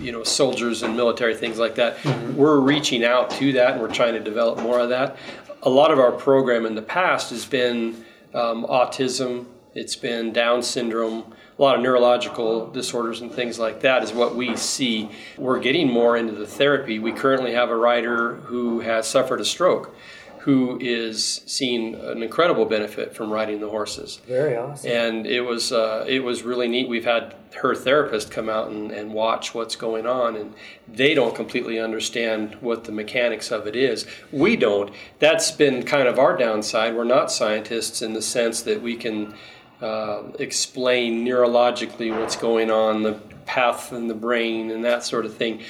you 0.00 0.12
know, 0.12 0.22
soldiers 0.22 0.82
and 0.82 0.96
military 0.96 1.34
things 1.34 1.58
like 1.58 1.74
that. 1.74 1.96
Mm-hmm. 1.98 2.36
We're 2.36 2.60
reaching 2.60 3.04
out 3.04 3.30
to 3.32 3.52
that, 3.54 3.72
and 3.72 3.80
we're 3.80 3.92
trying 3.92 4.14
to 4.14 4.20
develop 4.20 4.60
more 4.60 4.78
of 4.78 4.88
that. 4.90 5.16
A 5.62 5.68
lot 5.68 5.90
of 5.90 5.98
our 5.98 6.12
program 6.12 6.64
in 6.64 6.74
the 6.74 6.82
past 6.82 7.30
has 7.30 7.44
been 7.44 8.04
um, 8.32 8.64
autism 8.64 9.46
it's 9.74 9.96
been 9.96 10.32
Down 10.32 10.62
syndrome, 10.62 11.32
a 11.58 11.62
lot 11.62 11.76
of 11.76 11.82
neurological 11.82 12.68
disorders 12.70 13.20
and 13.20 13.32
things 13.32 13.58
like 13.58 13.80
that 13.80 14.02
is 14.02 14.12
what 14.12 14.34
we 14.34 14.56
see. 14.56 15.10
We're 15.36 15.60
getting 15.60 15.90
more 15.90 16.16
into 16.16 16.32
the 16.32 16.46
therapy. 16.46 16.98
We 16.98 17.12
currently 17.12 17.52
have 17.52 17.70
a 17.70 17.76
rider 17.76 18.36
who 18.36 18.80
has 18.80 19.06
suffered 19.06 19.40
a 19.40 19.44
stroke 19.44 19.94
who 20.40 20.78
is 20.80 21.42
seeing 21.44 21.94
an 21.94 22.22
incredible 22.22 22.64
benefit 22.64 23.14
from 23.14 23.30
riding 23.30 23.60
the 23.60 23.68
horses. 23.68 24.22
Very 24.26 24.56
awesome. 24.56 24.90
And 24.90 25.26
it 25.26 25.42
was 25.42 25.70
uh, 25.70 26.06
it 26.08 26.20
was 26.20 26.42
really 26.42 26.66
neat. 26.66 26.88
We've 26.88 27.04
had 27.04 27.34
her 27.56 27.74
therapist 27.74 28.30
come 28.30 28.48
out 28.48 28.70
and, 28.70 28.90
and 28.90 29.12
watch 29.12 29.54
what's 29.54 29.76
going 29.76 30.06
on, 30.06 30.36
and 30.36 30.54
they 30.88 31.12
don't 31.12 31.34
completely 31.34 31.78
understand 31.78 32.54
what 32.62 32.84
the 32.84 32.92
mechanics 32.92 33.50
of 33.50 33.66
it 33.66 33.76
is. 33.76 34.06
We 34.32 34.56
don't. 34.56 34.90
That's 35.18 35.50
been 35.50 35.82
kind 35.82 36.08
of 36.08 36.18
our 36.18 36.38
downside. 36.38 36.94
We're 36.94 37.04
not 37.04 37.30
scientists 37.30 38.00
in 38.00 38.14
the 38.14 38.22
sense 38.22 38.62
that 38.62 38.80
we 38.80 38.96
can 38.96 39.34
uh, 39.80 40.22
explain 40.38 41.24
neurologically 41.24 42.16
what's 42.16 42.36
going 42.36 42.70
on, 42.70 43.02
the 43.02 43.14
path 43.46 43.92
in 43.92 44.08
the 44.08 44.14
brain, 44.14 44.70
and 44.70 44.84
that 44.84 45.04
sort 45.04 45.24
of 45.24 45.34
thing. 45.34 45.60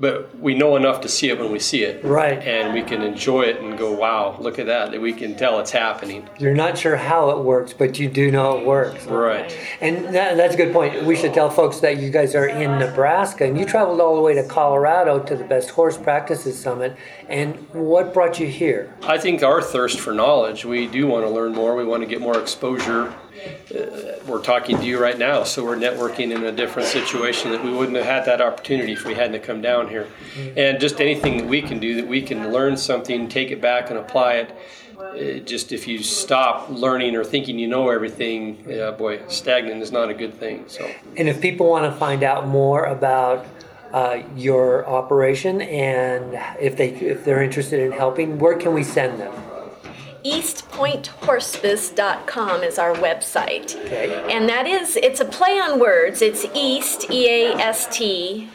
But 0.00 0.38
we 0.38 0.54
know 0.54 0.76
enough 0.76 1.00
to 1.00 1.08
see 1.08 1.28
it 1.28 1.40
when 1.40 1.50
we 1.50 1.58
see 1.58 1.82
it. 1.82 2.04
Right. 2.04 2.38
And 2.38 2.72
we 2.72 2.82
can 2.82 3.02
enjoy 3.02 3.42
it 3.42 3.60
and 3.60 3.76
go, 3.76 3.90
wow, 3.92 4.36
look 4.38 4.60
at 4.60 4.66
that. 4.66 4.92
That 4.92 5.00
we 5.00 5.12
can 5.12 5.34
tell 5.34 5.58
it's 5.58 5.72
happening. 5.72 6.28
You're 6.38 6.54
not 6.54 6.78
sure 6.78 6.94
how 6.94 7.30
it 7.30 7.42
works, 7.42 7.72
but 7.72 7.98
you 7.98 8.08
do 8.08 8.30
know 8.30 8.58
it 8.58 8.64
works. 8.64 9.06
Right. 9.06 9.52
And 9.80 10.14
that, 10.14 10.36
that's 10.36 10.54
a 10.54 10.56
good 10.56 10.72
point. 10.72 11.02
We 11.04 11.16
should 11.16 11.34
tell 11.34 11.50
folks 11.50 11.80
that 11.80 11.98
you 11.98 12.10
guys 12.10 12.36
are 12.36 12.46
in 12.46 12.78
Nebraska 12.78 13.44
and 13.44 13.58
you 13.58 13.64
traveled 13.64 14.00
all 14.00 14.14
the 14.14 14.22
way 14.22 14.34
to 14.34 14.46
Colorado 14.46 15.18
to 15.18 15.34
the 15.34 15.42
Best 15.42 15.70
Horse 15.70 15.98
Practices 15.98 16.56
Summit. 16.56 16.96
And 17.28 17.56
what 17.72 18.14
brought 18.14 18.38
you 18.38 18.46
here? 18.46 18.94
I 19.02 19.18
think 19.18 19.42
our 19.42 19.60
thirst 19.60 19.98
for 19.98 20.12
knowledge. 20.12 20.64
We 20.64 20.86
do 20.86 21.08
want 21.08 21.26
to 21.26 21.30
learn 21.30 21.54
more. 21.54 21.74
We 21.74 21.84
want 21.84 22.04
to 22.04 22.08
get 22.08 22.20
more 22.20 22.38
exposure 22.38 23.12
we're 24.26 24.42
talking 24.42 24.76
to 24.78 24.84
you 24.84 24.98
right 24.98 25.18
now, 25.18 25.44
so 25.44 25.64
we're 25.64 25.76
networking 25.76 26.34
in 26.34 26.44
a 26.44 26.52
different 26.52 26.88
situation 26.88 27.50
that 27.52 27.64
we 27.64 27.72
wouldn't 27.72 27.96
have 27.96 28.06
had 28.06 28.24
that 28.26 28.40
opportunity 28.40 28.92
if 28.92 29.04
we 29.04 29.14
hadn't 29.14 29.42
come 29.42 29.60
down 29.60 29.88
here. 29.88 30.06
And 30.56 30.80
just 30.80 31.00
anything 31.00 31.38
that 31.38 31.46
we 31.46 31.62
can 31.62 31.78
do 31.78 31.96
that 31.96 32.06
we 32.06 32.22
can 32.22 32.52
learn 32.52 32.76
something, 32.76 33.28
take 33.28 33.50
it 33.50 33.60
back 33.60 33.90
and 33.90 33.98
apply 33.98 34.34
it. 34.34 34.56
it 35.14 35.46
just 35.46 35.72
if 35.72 35.86
you 35.86 36.02
stop 36.02 36.68
learning 36.70 37.16
or 37.16 37.24
thinking 37.24 37.58
you 37.58 37.68
know 37.68 37.90
everything, 37.90 38.64
yeah, 38.68 38.90
boy, 38.90 39.20
stagnant 39.28 39.82
is 39.82 39.92
not 39.92 40.08
a 40.08 40.14
good 40.14 40.34
thing. 40.34 40.64
So. 40.68 40.88
And 41.16 41.28
if 41.28 41.40
people 41.40 41.68
want 41.68 41.84
to 41.92 41.98
find 41.98 42.22
out 42.22 42.46
more 42.46 42.84
about 42.84 43.46
uh, 43.92 44.22
your 44.36 44.86
operation 44.86 45.62
and 45.62 46.38
if 46.60 46.76
they 46.76 46.90
if 46.90 47.24
they're 47.24 47.42
interested 47.42 47.80
in 47.80 47.92
helping, 47.92 48.38
where 48.38 48.56
can 48.56 48.74
we 48.74 48.84
send 48.84 49.18
them? 49.18 49.32
eastpointhorspice.com 50.30 52.62
is 52.62 52.78
our 52.78 52.94
website. 52.94 53.76
Okay. 53.86 54.26
And 54.30 54.48
that 54.48 54.66
is, 54.66 54.96
it's 54.96 55.20
a 55.20 55.24
play 55.24 55.58
on 55.58 55.78
words. 55.78 56.22
It's 56.22 56.44
East, 56.54 57.10
E 57.10 57.28
A 57.28 57.54
S 57.54 57.86
T, 57.96 58.48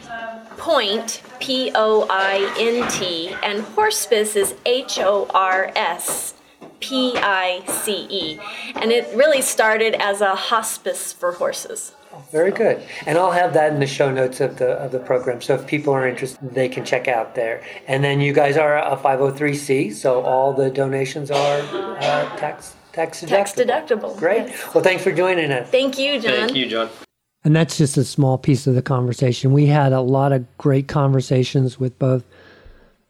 Point, 0.56 1.22
P 1.40 1.72
O 1.74 2.06
I 2.08 2.54
N 2.58 2.88
T, 2.90 3.34
and 3.42 3.62
Horspice 3.62 4.36
is 4.36 4.54
H 4.64 4.98
O 4.98 5.26
R 5.34 5.72
S. 5.74 6.33
P 6.88 7.12
I 7.16 7.62
C 7.66 8.06
E. 8.10 8.40
And 8.76 8.92
it 8.92 9.08
really 9.14 9.42
started 9.42 9.94
as 9.94 10.20
a 10.20 10.34
hospice 10.34 11.12
for 11.12 11.32
horses. 11.32 11.92
Very 12.30 12.52
good. 12.52 12.82
And 13.06 13.18
I'll 13.18 13.32
have 13.32 13.54
that 13.54 13.72
in 13.72 13.80
the 13.80 13.86
show 13.86 14.10
notes 14.10 14.40
of 14.40 14.58
the 14.58 14.72
of 14.72 14.92
the 14.92 15.00
program. 15.00 15.40
So 15.40 15.54
if 15.54 15.66
people 15.66 15.92
are 15.92 16.06
interested, 16.06 16.54
they 16.54 16.68
can 16.68 16.84
check 16.84 17.08
out 17.08 17.34
there. 17.34 17.62
And 17.88 18.04
then 18.04 18.20
you 18.20 18.32
guys 18.32 18.56
are 18.56 18.78
a 18.78 18.96
503c, 18.96 19.92
so 19.92 20.22
all 20.22 20.52
the 20.52 20.70
donations 20.70 21.30
are 21.30 21.58
uh, 21.60 22.36
tax 22.36 22.76
tax 22.92 23.22
deductible. 23.22 23.28
Tax 23.28 23.52
deductible. 23.54 24.16
Great. 24.16 24.48
Yes. 24.48 24.74
Well, 24.74 24.84
thanks 24.84 25.02
for 25.02 25.12
joining 25.12 25.50
us. 25.50 25.68
Thank 25.70 25.98
you, 25.98 26.20
John. 26.20 26.32
Thank 26.32 26.54
you, 26.54 26.66
John. 26.66 26.88
And 27.44 27.54
that's 27.54 27.76
just 27.76 27.96
a 27.96 28.04
small 28.04 28.38
piece 28.38 28.66
of 28.66 28.74
the 28.74 28.82
conversation. 28.82 29.52
We 29.52 29.66
had 29.66 29.92
a 29.92 30.00
lot 30.00 30.32
of 30.32 30.46
great 30.56 30.88
conversations 30.88 31.78
with 31.78 31.98
both 31.98 32.24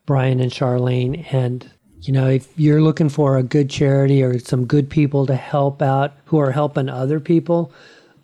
Brian 0.07 0.41
and 0.41 0.51
Charlene 0.51 1.33
and 1.33 1.71
you 2.07 2.13
know, 2.13 2.29
if 2.29 2.49
you're 2.59 2.83
looking 2.83 3.09
for 3.09 3.39
a 3.39 3.43
good 3.43 3.71
charity 3.71 4.23
or 4.23 4.39
some 4.39 4.67
good 4.67 4.91
people 4.91 5.25
to 5.27 5.35
help 5.35 5.81
out 5.81 6.13
who 6.27 6.39
are 6.39 6.51
helping 6.51 6.89
other 6.89 7.19
people, 7.19 7.73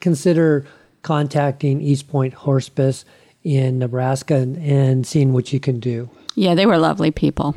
consider 0.00 0.66
contacting 1.02 1.80
East 1.80 2.08
Point 2.08 2.34
Horspice 2.34 3.06
in 3.42 3.78
Nebraska 3.78 4.34
and, 4.34 4.58
and 4.58 5.06
seeing 5.06 5.32
what 5.32 5.52
you 5.52 5.60
can 5.60 5.80
do. 5.80 6.10
Yeah, 6.34 6.54
they 6.54 6.66
were 6.66 6.76
lovely 6.76 7.10
people. 7.10 7.56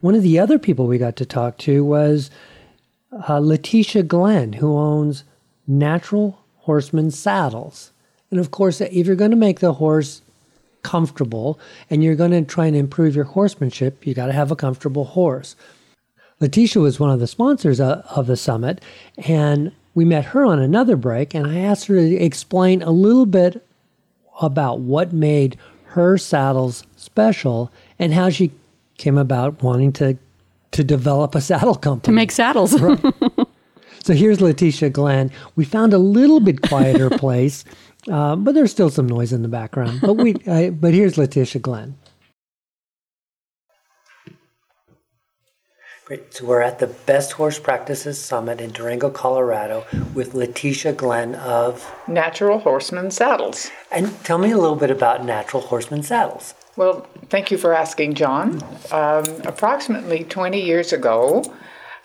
One 0.00 0.16
of 0.16 0.22
the 0.22 0.38
other 0.38 0.58
people 0.58 0.86
we 0.86 0.98
got 0.98 1.16
to 1.16 1.26
talk 1.26 1.58
to 1.58 1.84
was 1.84 2.30
uh, 3.28 3.38
Letitia 3.38 4.02
Glenn, 4.02 4.54
who 4.54 4.76
owns 4.76 5.22
Natural 5.66 6.38
Horseman 6.56 7.12
Saddles. 7.12 7.92
And 8.32 8.40
of 8.40 8.50
course, 8.50 8.80
if 8.80 9.06
you're 9.06 9.14
going 9.14 9.30
to 9.30 9.36
make 9.36 9.60
the 9.60 9.74
horse 9.74 10.22
comfortable 10.86 11.58
and 11.90 12.04
you're 12.04 12.14
going 12.14 12.30
to 12.30 12.42
try 12.42 12.66
and 12.66 12.76
improve 12.76 13.16
your 13.16 13.24
horsemanship, 13.24 14.06
you 14.06 14.14
got 14.14 14.26
to 14.26 14.32
have 14.32 14.52
a 14.52 14.56
comfortable 14.56 15.04
horse. 15.04 15.56
Letitia 16.38 16.80
was 16.80 17.00
one 17.00 17.10
of 17.10 17.18
the 17.18 17.26
sponsors 17.26 17.80
of, 17.80 18.04
of 18.14 18.28
the 18.28 18.36
summit, 18.36 18.80
and 19.26 19.72
we 19.94 20.04
met 20.04 20.26
her 20.26 20.44
on 20.44 20.60
another 20.60 20.94
break, 20.94 21.34
and 21.34 21.46
I 21.46 21.58
asked 21.58 21.86
her 21.86 21.96
to 21.96 22.16
explain 22.16 22.82
a 22.82 22.90
little 22.90 23.26
bit 23.26 23.66
about 24.40 24.80
what 24.80 25.12
made 25.12 25.56
her 25.86 26.16
saddles 26.16 26.84
special 26.96 27.72
and 27.98 28.14
how 28.14 28.30
she 28.30 28.52
came 28.96 29.18
about 29.18 29.62
wanting 29.62 29.92
to 29.92 30.16
to 30.72 30.84
develop 30.84 31.34
a 31.34 31.40
saddle 31.40 31.74
company 31.74 32.04
to 32.04 32.12
make 32.12 32.30
saddles. 32.30 32.78
right. 32.80 33.00
So 34.06 34.14
here's 34.14 34.40
Letitia 34.40 34.90
Glenn. 34.90 35.32
We 35.56 35.64
found 35.64 35.92
a 35.92 35.98
little 35.98 36.38
bit 36.38 36.62
quieter 36.62 37.10
place, 37.18 37.64
uh, 38.10 38.36
but 38.36 38.54
there's 38.54 38.70
still 38.70 38.90
some 38.90 39.06
noise 39.06 39.32
in 39.32 39.42
the 39.42 39.48
background. 39.48 40.00
But 40.00 40.14
we, 40.14 40.34
uh, 40.46 40.70
but 40.70 40.94
here's 40.94 41.18
Letitia 41.18 41.60
Glenn. 41.60 41.96
Great. 46.06 46.32
So 46.32 46.44
we're 46.44 46.60
at 46.60 46.78
the 46.78 46.86
Best 46.86 47.32
Horse 47.32 47.58
Practices 47.58 48.24
Summit 48.24 48.60
in 48.60 48.70
Durango, 48.70 49.10
Colorado 49.10 49.84
with 50.14 50.34
Letitia 50.34 50.92
Glenn 50.92 51.34
of 51.34 51.92
Natural 52.06 52.60
Horseman 52.60 53.10
Saddles. 53.10 53.72
And 53.90 54.16
tell 54.22 54.38
me 54.38 54.52
a 54.52 54.56
little 54.56 54.76
bit 54.76 54.92
about 54.92 55.24
Natural 55.24 55.60
Horseman 55.60 56.04
Saddles. 56.04 56.54
Well, 56.76 57.08
thank 57.28 57.50
you 57.50 57.58
for 57.58 57.74
asking, 57.74 58.14
John. 58.14 58.62
Um, 58.92 59.24
approximately 59.46 60.22
20 60.22 60.60
years 60.60 60.92
ago, 60.92 61.42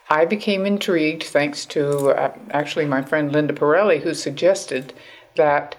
I 0.09 0.25
became 0.25 0.65
intrigued 0.65 1.25
thanks 1.25 1.63
to 1.67 2.09
uh, 2.09 2.35
actually 2.49 2.87
my 2.87 3.03
friend 3.03 3.31
Linda 3.31 3.53
Parelli, 3.53 4.01
who 4.01 4.15
suggested 4.15 4.93
that 5.35 5.75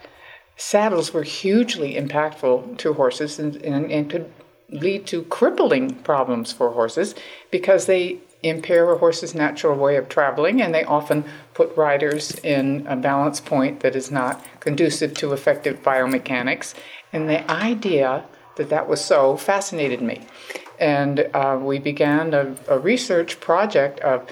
saddles 0.63 1.13
were 1.13 1.25
hugely 1.25 1.97
impactful 1.97 2.79
to 2.79 2.93
horses 2.93 3.39
and, 3.41 3.57
and, 3.57 3.91
and 3.91 4.09
could 4.09 4.33
lead 4.71 5.05
to 5.05 5.25
crippling 5.25 5.93
problems 5.97 6.53
for 6.53 6.71
horses 6.71 7.17
because 7.51 7.87
they 7.87 8.17
impair 8.45 8.91
a 8.93 8.99
horse's 8.99 9.35
natural 9.35 9.77
way 9.77 9.97
of 9.97 10.09
traveling 10.09 10.63
and 10.63 10.73
they 10.73 10.85
often 10.85 11.25
put 11.53 11.77
riders 11.77 12.39
in 12.45 12.87
a 12.87 12.95
balance 12.95 13.41
point 13.41 13.81
that 13.81 13.97
is 13.97 14.11
not 14.11 14.45
conducive 14.61 15.13
to 15.15 15.33
effective 15.33 15.83
biomechanics. 15.83 16.75
And 17.13 17.29
the 17.29 17.49
idea 17.51 18.25
that 18.57 18.71
that 18.71 18.89
was 18.89 19.05
so 19.05 19.37
fascinated 19.37 20.01
me. 20.01 20.21
And 20.79 21.29
uh, 21.35 21.59
we 21.61 21.81
began 21.81 22.35
a, 22.35 22.55
a 22.69 22.79
research 22.79 23.41
project 23.41 23.99
of 24.01 24.29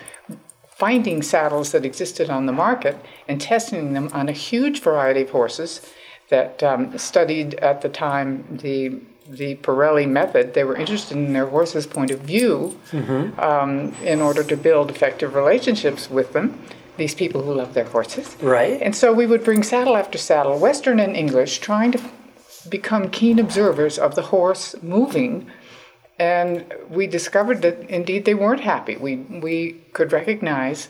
finding 0.69 1.23
saddles 1.23 1.73
that 1.73 1.85
existed 1.85 2.31
on 2.31 2.47
the 2.47 2.53
market 2.53 2.97
and 3.29 3.41
testing 3.41 3.95
them 3.95 4.09
on 4.13 4.29
a 4.29 4.33
huge 4.33 4.81
variety 4.81 5.23
of 5.23 5.31
horses 5.31 5.83
that 6.31 6.63
um, 6.63 6.97
studied 6.97 7.55
at 7.55 7.83
the 7.83 7.89
time 7.89 8.45
the 8.51 9.01
the 9.29 9.55
Parelli 9.57 10.09
method. 10.09 10.55
They 10.55 10.65
were 10.65 10.75
interested 10.75 11.17
in 11.17 11.33
their 11.33 11.47
horse's 11.47 11.87
point 11.87 12.11
of 12.11 12.21
view 12.21 12.79
mm-hmm. 12.91 13.39
um, 13.39 13.95
in 14.03 14.21
order 14.21 14.43
to 14.43 14.57
build 14.57 14.91
effective 14.91 15.35
relationships 15.35 16.11
with 16.11 16.33
them. 16.33 16.61
These 16.97 17.15
people 17.15 17.43
who 17.43 17.55
love 17.55 17.73
their 17.73 17.85
horses, 17.85 18.37
right? 18.43 18.81
And 18.83 18.95
so 18.95 19.13
we 19.13 19.27
would 19.27 19.45
bring 19.45 19.63
saddle 19.63 19.97
after 19.97 20.19
saddle, 20.19 20.59
Western 20.59 20.99
and 21.01 21.17
English, 21.17 21.61
trying 21.61 21.93
to 21.93 22.01
become 22.69 23.09
keen 23.09 23.39
observers 23.39 23.99
of 23.99 24.17
the 24.17 24.23
horse 24.23 24.75
moving. 24.83 25.47
And 26.19 26.75
we 26.91 27.07
discovered 27.07 27.63
that 27.63 27.89
indeed 27.89 28.27
they 28.27 28.35
weren't 28.35 28.61
happy. 28.61 28.97
We, 28.97 29.17
we 29.17 29.81
could 29.95 30.13
recognize 30.13 30.89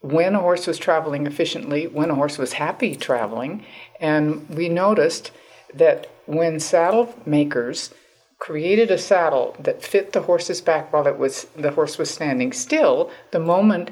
when 0.00 0.34
a 0.34 0.40
horse 0.40 0.66
was 0.66 0.78
traveling 0.78 1.26
efficiently, 1.26 1.86
when 1.86 2.10
a 2.10 2.14
horse 2.14 2.38
was 2.38 2.54
happy 2.54 2.94
traveling, 2.94 3.64
and 4.00 4.48
we 4.48 4.68
noticed 4.68 5.32
that 5.74 6.08
when 6.26 6.60
saddle 6.60 7.14
makers 7.24 7.92
created 8.38 8.90
a 8.90 8.98
saddle 8.98 9.56
that 9.58 9.82
fit 9.82 10.12
the 10.12 10.22
horse's 10.22 10.60
back 10.60 10.92
while 10.92 11.06
it 11.06 11.18
was 11.18 11.44
the 11.56 11.70
horse 11.70 11.98
was 11.98 12.10
standing 12.10 12.52
still, 12.52 13.10
the 13.30 13.40
moment 13.40 13.90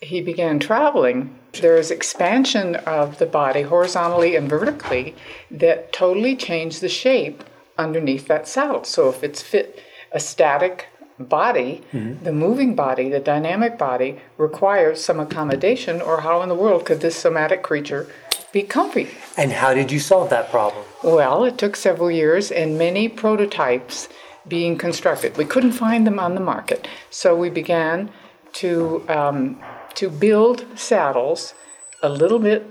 he 0.00 0.20
began 0.20 0.58
traveling, 0.58 1.38
there 1.60 1.76
is 1.76 1.90
expansion 1.90 2.76
of 2.76 3.18
the 3.18 3.26
body 3.26 3.62
horizontally 3.62 4.36
and 4.36 4.48
vertically 4.48 5.14
that 5.50 5.92
totally 5.92 6.34
changed 6.34 6.80
the 6.80 6.88
shape 6.88 7.44
underneath 7.78 8.26
that 8.26 8.48
saddle. 8.48 8.84
So 8.84 9.08
if 9.08 9.22
it's 9.22 9.40
fit 9.42 9.80
a 10.10 10.20
static 10.20 10.88
body, 11.18 11.82
mm-hmm. 11.92 12.24
the 12.24 12.32
moving 12.32 12.74
body, 12.74 13.08
the 13.08 13.20
dynamic 13.20 13.78
body 13.78 14.20
requires 14.38 15.04
some 15.04 15.20
accommodation, 15.20 16.00
or 16.00 16.22
how 16.22 16.42
in 16.42 16.48
the 16.48 16.54
world 16.54 16.84
could 16.84 17.00
this 17.00 17.16
somatic 17.16 17.62
creature 17.62 18.08
be 18.52 18.62
comfy? 18.62 19.08
And 19.36 19.52
how 19.52 19.74
did 19.74 19.90
you 19.90 19.98
solve 19.98 20.30
that 20.30 20.50
problem? 20.50 20.84
Well, 21.02 21.44
it 21.44 21.58
took 21.58 21.76
several 21.76 22.10
years 22.10 22.50
and 22.50 22.78
many 22.78 23.08
prototypes 23.08 24.08
being 24.46 24.76
constructed. 24.76 25.36
We 25.36 25.44
couldn't 25.44 25.72
find 25.72 26.06
them 26.06 26.18
on 26.18 26.34
the 26.34 26.40
market, 26.40 26.88
so 27.10 27.36
we 27.36 27.50
began 27.50 28.10
to 28.54 29.04
um, 29.08 29.62
to 29.94 30.10
build 30.10 30.66
saddles 30.74 31.54
a 32.02 32.08
little 32.08 32.38
bit 32.38 32.66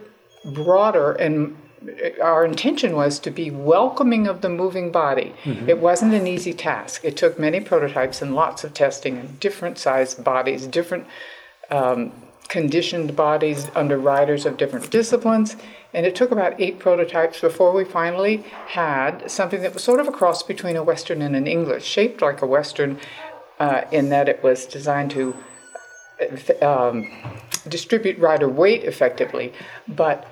broader 0.54 1.14
and 1.14 1.56
our 2.22 2.46
intention 2.46 2.96
was 2.96 3.20
to 3.20 3.32
be 3.32 3.50
welcoming 3.50 4.28
of 4.28 4.42
the 4.42 4.50
moving 4.50 4.92
body. 4.92 5.34
Mm-hmm. 5.44 5.70
It 5.70 5.80
wasn't 5.80 6.14
an 6.14 6.28
easy 6.28 6.54
task. 6.54 7.04
It 7.04 7.18
took 7.18 7.40
many 7.40 7.60
prototypes 7.60 8.22
and 8.22 8.36
lots 8.36 8.64
of 8.64 8.74
testing 8.74 9.18
and 9.18 9.40
different 9.40 9.78
sized 9.78 10.24
bodies, 10.24 10.68
different 10.68 11.08
um, 11.70 12.12
conditioned 12.48 13.16
bodies 13.16 13.70
under 13.76 13.98
riders 13.98 14.46
of 14.46 14.58
different 14.58 14.92
disciplines. 14.92 15.56
And 15.94 16.06
it 16.06 16.16
took 16.16 16.32
about 16.32 16.60
eight 16.60 16.80
prototypes 16.80 17.42
before 17.42 17.74
we 17.74 17.84
finally 17.84 18.44
had 18.68 19.30
something 19.30 19.62
that 19.62 19.74
was 19.74 19.84
sort 19.84 20.00
of 20.00 20.08
a 20.08 20.12
cross 20.12 20.44
between 20.44 20.76
a 20.76 20.84
Western 20.84 21.22
and 21.22 21.36
an 21.36 21.48
English, 21.48 21.86
shaped 21.86 22.22
like 22.22 22.42
a 22.42 22.48
Western 22.48 23.00
uh, 23.60 23.84
in 23.92 24.10
that 24.10 24.30
it 24.30 24.44
was 24.44 24.66
designed 24.66 25.12
to 25.12 25.36
um, 26.62 27.12
distribute 27.68 28.18
rider 28.20 28.48
weight 28.48 28.84
effectively, 28.84 29.54
but 29.88 30.28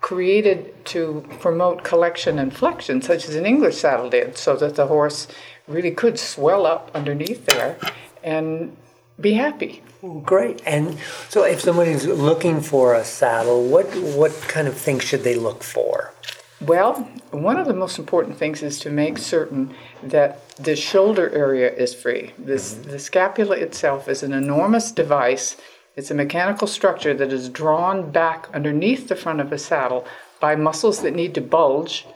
created 0.00 0.84
to 0.86 1.24
promote 1.40 1.84
collection 1.84 2.38
and 2.38 2.56
flexion, 2.56 3.02
such 3.02 3.28
as 3.28 3.34
an 3.34 3.46
English 3.46 3.78
saddle 3.78 4.10
did, 4.10 4.36
so 4.36 4.56
that 4.56 4.76
the 4.76 4.86
horse 4.86 5.28
really 5.68 5.90
could 5.90 6.18
swell 6.18 6.66
up 6.66 6.90
underneath 6.94 7.46
there 7.46 7.78
and 8.22 8.76
be 9.20 9.34
happy. 9.34 9.82
Great. 10.24 10.62
And 10.66 10.98
so, 11.28 11.44
if 11.44 11.60
somebody 11.60 11.90
is 11.90 12.06
looking 12.06 12.60
for 12.60 12.94
a 12.94 13.04
saddle, 13.04 13.66
what 13.68 13.86
what 13.96 14.32
kind 14.48 14.66
of 14.66 14.76
things 14.76 15.04
should 15.04 15.24
they 15.24 15.34
look 15.34 15.62
for? 15.62 16.14
Well, 16.60 17.08
one 17.30 17.58
of 17.58 17.66
the 17.66 17.74
most 17.74 17.98
important 17.98 18.36
things 18.36 18.62
is 18.62 18.78
to 18.80 18.90
make 18.90 19.16
certain 19.16 19.74
that 20.02 20.56
the 20.56 20.76
shoulder 20.76 21.30
area 21.30 21.72
is 21.72 21.94
free. 21.94 22.32
This, 22.38 22.74
mm-hmm. 22.74 22.90
The 22.90 22.98
scapula 22.98 23.56
itself 23.56 24.08
is 24.08 24.22
an 24.22 24.32
enormous 24.32 24.92
device. 24.92 25.56
It's 26.00 26.10
a 26.10 26.14
mechanical 26.14 26.66
structure 26.66 27.12
that 27.12 27.30
is 27.30 27.50
drawn 27.50 28.10
back 28.10 28.48
underneath 28.54 29.08
the 29.08 29.14
front 29.14 29.38
of 29.38 29.52
a 29.52 29.58
saddle 29.58 30.06
by 30.40 30.56
muscles 30.56 31.02
that 31.02 31.14
need 31.14 31.34
to 31.34 31.42
bulge 31.42 32.06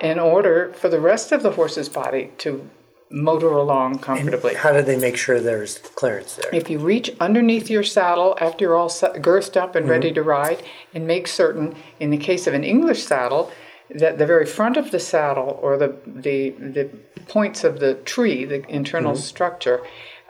in 0.00 0.20
order 0.20 0.72
for 0.74 0.88
the 0.88 1.00
rest 1.00 1.32
of 1.32 1.42
the 1.42 1.50
horse's 1.50 1.88
body 1.88 2.30
to 2.38 2.70
motor 3.10 3.48
along 3.50 3.98
comfortably. 3.98 4.50
And 4.50 4.60
how 4.60 4.72
do 4.72 4.82
they 4.82 4.96
make 4.96 5.16
sure 5.16 5.40
there's 5.40 5.78
clearance 5.78 6.36
there? 6.36 6.54
If 6.54 6.70
you 6.70 6.78
reach 6.78 7.10
underneath 7.18 7.68
your 7.68 7.82
saddle 7.82 8.38
after 8.40 8.66
you're 8.66 8.76
all 8.76 8.88
girthed 8.88 9.56
up 9.56 9.74
and 9.74 9.82
mm-hmm. 9.82 9.90
ready 9.90 10.12
to 10.12 10.22
ride, 10.22 10.62
and 10.94 11.04
make 11.04 11.26
certain, 11.26 11.74
in 11.98 12.10
the 12.10 12.18
case 12.18 12.46
of 12.46 12.54
an 12.54 12.62
English 12.62 13.02
saddle, 13.02 13.50
that 13.90 14.18
the 14.18 14.26
very 14.26 14.46
front 14.46 14.76
of 14.76 14.92
the 14.92 15.00
saddle 15.00 15.58
or 15.60 15.76
the 15.76 15.96
the, 16.06 16.50
the 16.50 16.84
points 17.26 17.64
of 17.64 17.80
the 17.80 17.94
tree, 17.94 18.44
the 18.44 18.64
internal 18.68 19.14
mm-hmm. 19.14 19.20
structure, 19.22 19.82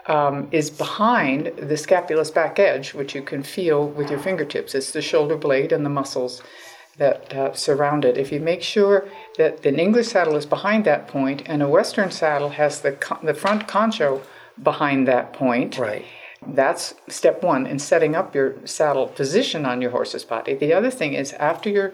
um, 0.09 0.47
is 0.51 0.69
behind 0.69 1.53
the 1.57 1.77
scapulous 1.77 2.31
back 2.31 2.59
edge, 2.59 2.93
which 2.93 3.15
you 3.15 3.21
can 3.21 3.43
feel 3.43 3.87
with 3.87 4.09
your 4.09 4.19
fingertips. 4.19 4.75
It's 4.75 4.91
the 4.91 5.01
shoulder 5.01 5.37
blade 5.37 5.71
and 5.71 5.85
the 5.85 5.89
muscles 5.89 6.41
that 6.97 7.33
uh, 7.33 7.53
surround 7.53 8.03
it. 8.03 8.17
If 8.17 8.31
you 8.31 8.41
make 8.41 8.61
sure 8.61 9.07
that 9.37 9.65
an 9.65 9.79
English 9.79 10.07
saddle 10.07 10.35
is 10.35 10.45
behind 10.45 10.83
that 10.85 11.07
point 11.07 11.43
and 11.45 11.61
a 11.61 11.67
Western 11.67 12.11
saddle 12.11 12.49
has 12.49 12.81
the 12.81 12.93
con- 12.93 13.25
the 13.25 13.33
front 13.33 13.67
concho 13.67 14.21
behind 14.61 15.07
that 15.07 15.31
point, 15.31 15.77
right. 15.77 16.05
That's 16.45 16.95
step 17.07 17.43
one 17.43 17.65
in 17.67 17.79
setting 17.79 18.15
up 18.15 18.33
your 18.33 18.55
saddle 18.65 19.07
position 19.07 19.65
on 19.65 19.81
your 19.81 19.91
horse's 19.91 20.23
body. 20.23 20.53
The 20.53 20.73
other 20.73 20.89
thing 20.89 21.13
is 21.13 21.33
after 21.33 21.69
your 21.69 21.91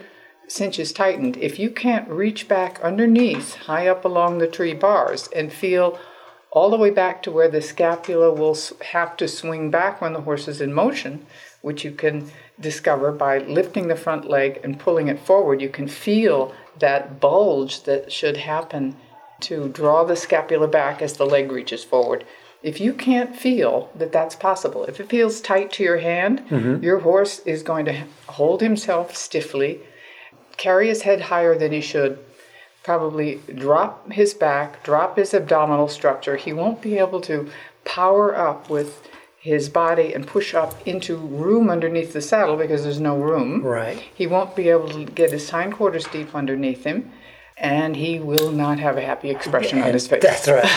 cinch 0.48 0.78
is 0.78 0.94
tightened, 0.94 1.38
if 1.38 1.58
you 1.58 1.72
can't 1.72 2.08
reach 2.08 2.48
back 2.48 2.80
underneath, 2.82 3.56
high 3.56 3.88
up 3.88 4.06
along 4.06 4.38
the 4.38 4.48
tree 4.48 4.76
bars, 4.76 5.28
and 5.36 5.52
feel 5.52 6.00
all 6.56 6.70
the 6.70 6.78
way 6.78 6.90
back 6.90 7.22
to 7.22 7.32
where 7.32 7.50
the 7.50 7.62
scapula 7.62 8.32
will 8.32 8.58
have 8.82 9.16
to 9.18 9.28
swing 9.28 9.70
back 9.70 10.00
when 10.02 10.14
the 10.14 10.22
horse 10.22 10.48
is 10.48 10.62
in 10.62 10.74
motion, 10.74 11.26
which 11.62 11.84
you 11.84 11.92
can 11.92 12.32
discover 12.60 13.12
by 13.12 13.38
lifting 13.40 13.88
the 13.88 13.96
front 13.96 14.28
leg 14.28 14.62
and 14.64 14.80
pulling 14.80 15.10
it 15.10 15.20
forward. 15.20 15.62
You 15.62 15.70
can 15.70 15.88
feel 15.88 16.56
that 16.80 17.20
bulge 17.20 17.84
that 17.84 18.12
should 18.12 18.38
happen 18.38 18.96
to 19.42 19.68
draw 19.68 20.06
the 20.06 20.16
scapula 20.16 20.68
back 20.68 21.02
as 21.02 21.14
the 21.14 21.26
leg 21.26 21.52
reaches 21.52 21.84
forward. 21.84 22.26
If 22.64 22.80
you 22.80 22.94
can't 22.94 23.36
feel 23.36 23.92
that 23.94 24.14
that's 24.14 24.36
possible, 24.36 24.86
if 24.86 25.00
it 25.00 25.10
feels 25.10 25.42
tight 25.42 25.72
to 25.74 25.84
your 25.84 25.98
hand, 25.98 26.40
mm-hmm. 26.50 26.82
your 26.82 27.00
horse 27.00 27.40
is 27.40 27.64
going 27.64 27.86
to 27.86 28.06
hold 28.28 28.62
himself 28.62 29.16
stiffly 29.16 29.82
carry 30.58 30.88
his 30.88 31.02
head 31.02 31.22
higher 31.22 31.58
than 31.58 31.72
he 31.72 31.82
should, 31.82 32.20
probably 32.86 33.42
drop 33.56 34.12
his 34.12 34.36
back, 34.36 34.84
drop 34.84 35.18
his 35.18 35.34
abdominal 35.34 35.88
structure. 35.88 36.36
He 36.36 36.54
won't 36.54 36.82
be 36.82 37.00
able 37.00 37.20
to 37.22 37.50
power 37.84 38.38
up 38.38 38.70
with 38.70 39.02
his 39.40 39.70
body 39.70 40.14
and 40.14 40.26
push 40.26 40.54
up 40.54 40.88
into 40.88 41.18
room 41.18 41.70
underneath 41.70 42.14
the 42.14 42.22
saddle 42.22 42.56
because 42.56 42.84
there's 42.84 43.00
no 43.00 43.18
room. 43.18 43.64
Right. 43.64 43.98
He 44.14 44.28
won't 44.28 44.56
be 44.56 44.70
able 44.70 44.90
to 44.90 45.06
get 45.06 45.32
his 45.32 45.50
hindquarters 45.50 46.06
deep 46.06 46.36
underneath 46.36 46.84
him 46.84 47.12
and 47.58 47.96
he 47.96 48.20
will 48.20 48.52
not 48.52 48.80
have 48.80 48.98
a 48.98 49.02
happy 49.02 49.30
expression 49.30 49.82
on 49.82 49.94
his 49.94 50.08
face. 50.08 50.22
That's 50.22 50.48
right. 50.48 50.70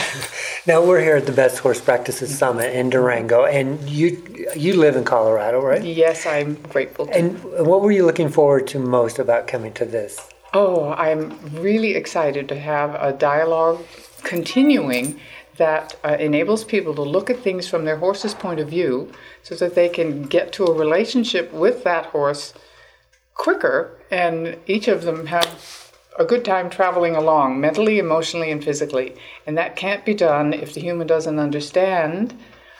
now 0.66 0.84
we're 0.84 1.00
here 1.00 1.16
at 1.16 1.26
the 1.26 1.32
Best 1.32 1.58
Horse 1.58 1.80
Practices 1.80 2.36
Summit 2.36 2.74
in 2.74 2.88
Durango, 2.88 3.44
and 3.46 3.80
you 3.88 4.22
you 4.54 4.74
live 4.74 4.94
in 4.94 5.04
Colorado, 5.04 5.60
right? 5.60 5.82
Yes, 5.82 6.24
I'm 6.24 6.54
grateful. 6.54 7.06
To. 7.06 7.16
And 7.16 7.42
what 7.66 7.82
were 7.82 7.90
you 7.90 8.06
looking 8.06 8.28
forward 8.28 8.68
to 8.68 8.78
most 8.78 9.18
about 9.18 9.48
coming 9.48 9.72
to 9.74 9.84
this? 9.84 10.20
Oh, 10.54 10.90
I'm 10.92 11.38
really 11.60 11.94
excited 11.94 12.48
to 12.48 12.58
have 12.58 12.94
a 12.94 13.12
dialogue 13.12 13.84
continuing 14.22 15.20
that 15.56 15.96
uh, 16.04 16.16
enables 16.18 16.64
people 16.64 16.94
to 16.94 17.02
look 17.02 17.28
at 17.28 17.40
things 17.40 17.68
from 17.68 17.84
their 17.84 17.96
horse's 17.96 18.32
point 18.34 18.60
of 18.60 18.68
view 18.68 19.10
so 19.42 19.54
that 19.56 19.74
they 19.74 19.88
can 19.88 20.22
get 20.22 20.52
to 20.52 20.64
a 20.64 20.72
relationship 20.72 21.52
with 21.52 21.84
that 21.84 22.06
horse 22.06 22.54
quicker 23.34 23.98
and 24.10 24.56
each 24.66 24.88
of 24.88 25.02
them 25.02 25.26
have 25.26 25.92
a 26.18 26.24
good 26.24 26.44
time 26.44 26.70
traveling 26.70 27.14
along 27.14 27.60
mentally, 27.60 27.98
emotionally, 27.98 28.50
and 28.50 28.64
physically. 28.64 29.14
And 29.46 29.56
that 29.58 29.76
can't 29.76 30.04
be 30.04 30.14
done 30.14 30.52
if 30.52 30.74
the 30.74 30.80
human 30.80 31.06
doesn't 31.06 31.38
understand 31.38 32.36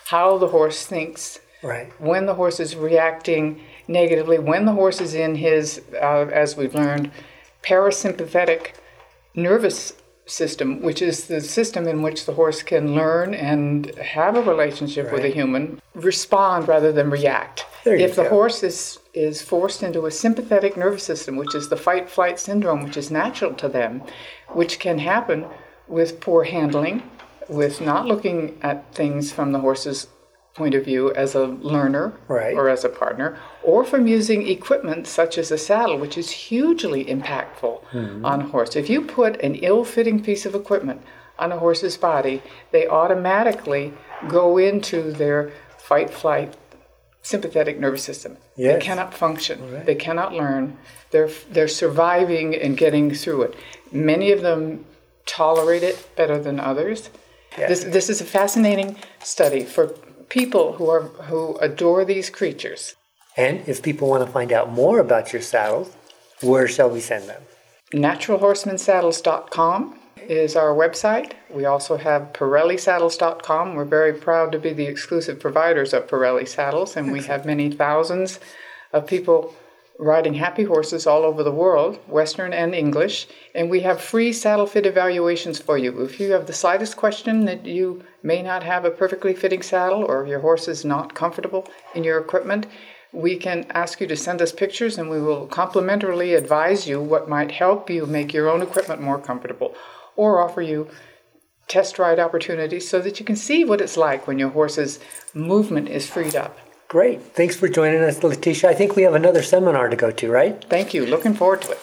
how 0.06 0.38
the 0.38 0.48
horse 0.48 0.86
thinks, 0.86 1.38
Right. 1.62 1.92
when 2.00 2.26
the 2.26 2.34
horse 2.34 2.60
is 2.60 2.74
reacting 2.74 3.60
negatively, 3.86 4.38
when 4.38 4.64
the 4.64 4.72
horse 4.72 5.00
is 5.00 5.14
in 5.14 5.36
his, 5.36 5.82
uh, 5.94 6.26
as 6.32 6.56
we've 6.56 6.74
learned, 6.74 7.10
parasympathetic 7.68 8.72
nervous 9.34 9.92
system, 10.26 10.82
which 10.82 11.00
is 11.02 11.26
the 11.26 11.40
system 11.40 11.86
in 11.86 12.02
which 12.02 12.26
the 12.26 12.34
horse 12.34 12.62
can 12.62 12.94
learn 12.94 13.34
and 13.34 13.94
have 13.96 14.36
a 14.36 14.42
relationship 14.42 15.12
with 15.12 15.24
a 15.24 15.28
human, 15.28 15.80
respond 15.94 16.68
rather 16.68 16.92
than 16.92 17.10
react. 17.10 17.66
There 17.84 17.96
if 17.96 18.16
the 18.16 18.24
go. 18.24 18.30
horse 18.30 18.62
is 18.62 18.98
is 19.14 19.42
forced 19.42 19.82
into 19.82 20.06
a 20.06 20.10
sympathetic 20.10 20.76
nervous 20.76 21.02
system, 21.02 21.36
which 21.36 21.54
is 21.54 21.68
the 21.68 21.76
fight 21.76 22.08
flight 22.10 22.38
syndrome, 22.38 22.84
which 22.84 22.96
is 22.96 23.10
natural 23.10 23.54
to 23.54 23.68
them, 23.68 24.02
which 24.48 24.78
can 24.78 24.98
happen 24.98 25.46
with 25.86 26.20
poor 26.20 26.44
handling, 26.44 27.02
with 27.48 27.80
not 27.80 28.06
looking 28.06 28.58
at 28.62 28.94
things 28.94 29.32
from 29.32 29.52
the 29.52 29.60
horse's 29.60 30.08
point 30.58 30.74
of 30.74 30.84
view 30.84 31.12
as 31.14 31.34
a 31.34 31.46
learner 31.74 32.06
Right. 32.26 32.54
or 32.58 32.68
as 32.68 32.84
a 32.84 32.88
partner, 32.88 33.28
or 33.62 33.84
from 33.84 34.06
using 34.06 34.40
equipment 34.48 35.06
such 35.06 35.38
as 35.38 35.50
a 35.50 35.58
saddle, 35.68 35.96
which 36.04 36.18
is 36.18 36.28
hugely 36.48 37.04
impactful 37.04 37.74
mm-hmm. 37.92 38.24
on 38.24 38.40
a 38.42 38.48
horse. 38.54 38.76
If 38.76 38.90
you 38.90 39.00
put 39.02 39.40
an 39.40 39.54
ill 39.68 39.84
fitting 39.84 40.18
piece 40.28 40.44
of 40.44 40.54
equipment 40.54 41.00
on 41.38 41.52
a 41.52 41.58
horse's 41.58 41.96
body, 41.96 42.42
they 42.72 42.84
automatically 42.88 43.94
go 44.28 44.58
into 44.58 44.98
their 45.12 45.40
fight 45.88 46.10
flight 46.10 46.56
sympathetic 47.22 47.78
nervous 47.78 48.02
system. 48.02 48.36
They 48.56 48.78
cannot 48.80 49.14
function. 49.14 49.84
They 49.84 49.94
cannot 49.94 50.32
learn. 50.32 50.76
They're 51.12 51.30
they're 51.54 51.74
surviving 51.84 52.54
and 52.54 52.76
getting 52.76 53.14
through 53.14 53.42
it. 53.46 53.54
Many 53.92 54.32
of 54.32 54.40
them 54.42 54.84
tolerate 55.26 55.84
it 55.90 55.96
better 56.16 56.38
than 56.46 56.58
others. 56.58 57.10
This 57.56 57.84
this 57.84 58.08
is 58.08 58.20
a 58.20 58.24
fascinating 58.24 58.96
study 59.22 59.64
for 59.64 59.84
people 60.28 60.74
who 60.74 60.88
are 60.88 61.02
who 61.02 61.56
adore 61.58 62.04
these 62.04 62.30
creatures. 62.30 62.94
And 63.36 63.68
if 63.68 63.82
people 63.82 64.08
want 64.08 64.24
to 64.26 64.32
find 64.32 64.52
out 64.52 64.72
more 64.72 64.98
about 64.98 65.32
your 65.32 65.42
saddles, 65.42 65.94
where 66.40 66.68
shall 66.68 66.90
we 66.90 67.00
send 67.00 67.28
them? 67.28 67.42
naturalhorsemansaddles.com 67.92 69.98
is 70.28 70.56
our 70.56 70.74
website. 70.74 71.32
We 71.50 71.64
also 71.64 71.96
have 71.96 72.34
parellisaddles.com. 72.34 73.74
We're 73.74 73.86
very 73.86 74.12
proud 74.12 74.52
to 74.52 74.58
be 74.58 74.74
the 74.74 74.86
exclusive 74.86 75.40
providers 75.40 75.94
of 75.94 76.06
Parelli 76.06 76.46
saddles, 76.46 76.96
and 76.96 77.10
we 77.10 77.22
have 77.22 77.46
many 77.46 77.70
thousands 77.70 78.38
of 78.92 79.06
people 79.06 79.54
riding 79.98 80.34
happy 80.34 80.62
horses 80.62 81.06
all 81.06 81.24
over 81.24 81.42
the 81.42 81.50
world, 81.50 81.98
Western 82.06 82.52
and 82.52 82.72
English. 82.74 83.26
And 83.54 83.68
we 83.68 83.80
have 83.80 84.00
free 84.00 84.32
saddle 84.32 84.66
fit 84.66 84.86
evaluations 84.86 85.58
for 85.58 85.76
you. 85.76 86.02
If 86.02 86.20
you 86.20 86.32
have 86.32 86.46
the 86.46 86.52
slightest 86.52 86.96
question 86.96 87.44
that 87.46 87.66
you 87.66 88.04
may 88.22 88.40
not 88.40 88.62
have 88.62 88.84
a 88.84 88.90
perfectly 88.90 89.34
fitting 89.34 89.62
saddle 89.62 90.04
or 90.04 90.26
your 90.26 90.40
horse 90.40 90.68
is 90.68 90.84
not 90.84 91.14
comfortable 91.14 91.68
in 91.94 92.04
your 92.04 92.18
equipment, 92.18 92.66
we 93.12 93.36
can 93.36 93.66
ask 93.70 94.00
you 94.00 94.06
to 94.06 94.16
send 94.16 94.40
us 94.40 94.52
pictures 94.52 94.98
and 94.98 95.10
we 95.10 95.20
will 95.20 95.48
complimentarily 95.48 96.36
advise 96.36 96.86
you 96.86 97.00
what 97.00 97.28
might 97.28 97.50
help 97.50 97.90
you 97.90 98.06
make 98.06 98.32
your 98.32 98.48
own 98.48 98.62
equipment 98.62 99.00
more 99.00 99.18
comfortable 99.18 99.74
or 100.14 100.40
offer 100.40 100.62
you 100.62 100.88
test 101.66 101.98
ride 101.98 102.18
opportunities 102.18 102.88
so 102.88 103.00
that 103.00 103.18
you 103.18 103.26
can 103.26 103.36
see 103.36 103.64
what 103.64 103.80
it's 103.80 103.96
like 103.96 104.26
when 104.26 104.38
your 104.38 104.50
horse's 104.50 105.00
movement 105.34 105.88
is 105.88 106.08
freed 106.08 106.36
up. 106.36 106.56
Great. 106.88 107.22
Thanks 107.34 107.54
for 107.54 107.68
joining 107.68 108.02
us, 108.02 108.22
Letitia. 108.22 108.70
I 108.70 108.74
think 108.74 108.96
we 108.96 109.02
have 109.02 109.14
another 109.14 109.42
seminar 109.42 109.90
to 109.90 109.96
go 109.96 110.10
to, 110.10 110.30
right? 110.30 110.64
Thank 110.70 110.94
you. 110.94 111.04
Looking 111.04 111.34
forward 111.34 111.60
to 111.62 111.72
it. 111.72 111.78